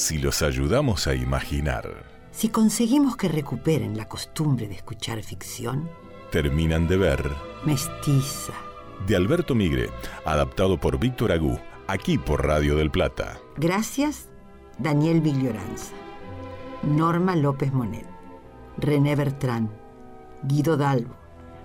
Si 0.07 0.19
los 0.19 0.41
ayudamos 0.41 1.05
a 1.07 1.15
imaginar, 1.15 2.05
Si 2.31 2.47
conseguimos 2.47 3.17
que 3.17 3.27
recuperen 3.27 3.97
la 3.97 4.07
costumbre 4.07 4.69
de 4.69 4.75
escuchar 4.75 5.21
ficción, 5.21 5.89
terminan 6.31 6.87
de 6.87 6.95
ver 6.95 7.29
mestiza, 7.65 8.53
de 9.05 9.17
Alberto 9.17 9.53
Migre, 9.53 9.89
adaptado 10.23 10.79
por 10.79 10.97
Víctor 10.97 11.33
Agú, 11.33 11.59
aquí 11.89 12.17
por 12.17 12.47
Radio 12.47 12.77
del 12.77 12.89
Plata. 12.89 13.37
Gracias, 13.57 14.29
Daniel 14.77 15.19
Viglioranza, 15.19 15.91
Norma 16.83 17.35
López 17.35 17.73
Monet, 17.73 18.07
René 18.77 19.13
Bertrán, 19.13 19.69
Guido 20.43 20.77
Dalbo, 20.77 21.17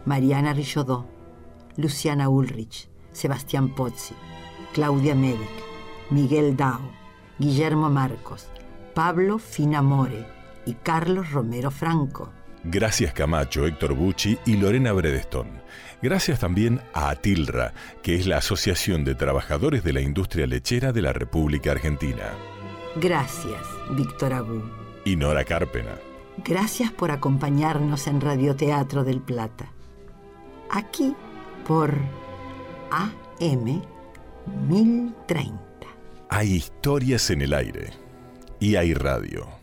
Mariana 0.04 0.52
Richaudot, 0.52 1.06
Luciana 1.76 2.28
Ulrich, 2.28 2.90
Sebastián 3.12 3.72
Pozzi, 3.72 4.16
Claudia 4.72 5.14
Medic, 5.14 5.54
Miguel 6.10 6.56
Dao, 6.56 7.01
Guillermo 7.38 7.90
Marcos, 7.90 8.46
Pablo 8.94 9.38
Finamore 9.38 10.26
y 10.66 10.74
Carlos 10.74 11.30
Romero 11.32 11.70
Franco. 11.70 12.30
Gracias 12.64 13.12
Camacho, 13.12 13.66
Héctor 13.66 13.94
Bucci 13.94 14.38
y 14.46 14.56
Lorena 14.56 14.92
Bredestón. 14.92 15.62
Gracias 16.00 16.38
también 16.40 16.80
a 16.94 17.10
Atilra, 17.10 17.74
que 18.02 18.14
es 18.14 18.26
la 18.26 18.38
Asociación 18.38 19.04
de 19.04 19.14
Trabajadores 19.14 19.82
de 19.82 19.92
la 19.92 20.00
Industria 20.00 20.46
Lechera 20.46 20.92
de 20.92 21.02
la 21.02 21.12
República 21.12 21.72
Argentina. 21.72 22.30
Gracias, 22.96 23.62
Víctor 23.90 24.32
Agú. 24.34 24.62
Y 25.04 25.16
Nora 25.16 25.44
Carpena. 25.44 25.96
Gracias 26.44 26.92
por 26.92 27.10
acompañarnos 27.10 28.06
en 28.06 28.20
Radioteatro 28.20 29.04
del 29.04 29.20
Plata. 29.20 29.66
Aquí 30.70 31.14
por 31.66 31.94
AM 32.90 33.82
1030. 34.68 35.71
Hay 36.34 36.54
historias 36.54 37.28
en 37.28 37.42
el 37.42 37.52
aire 37.52 37.90
y 38.58 38.76
hay 38.76 38.94
radio. 38.94 39.61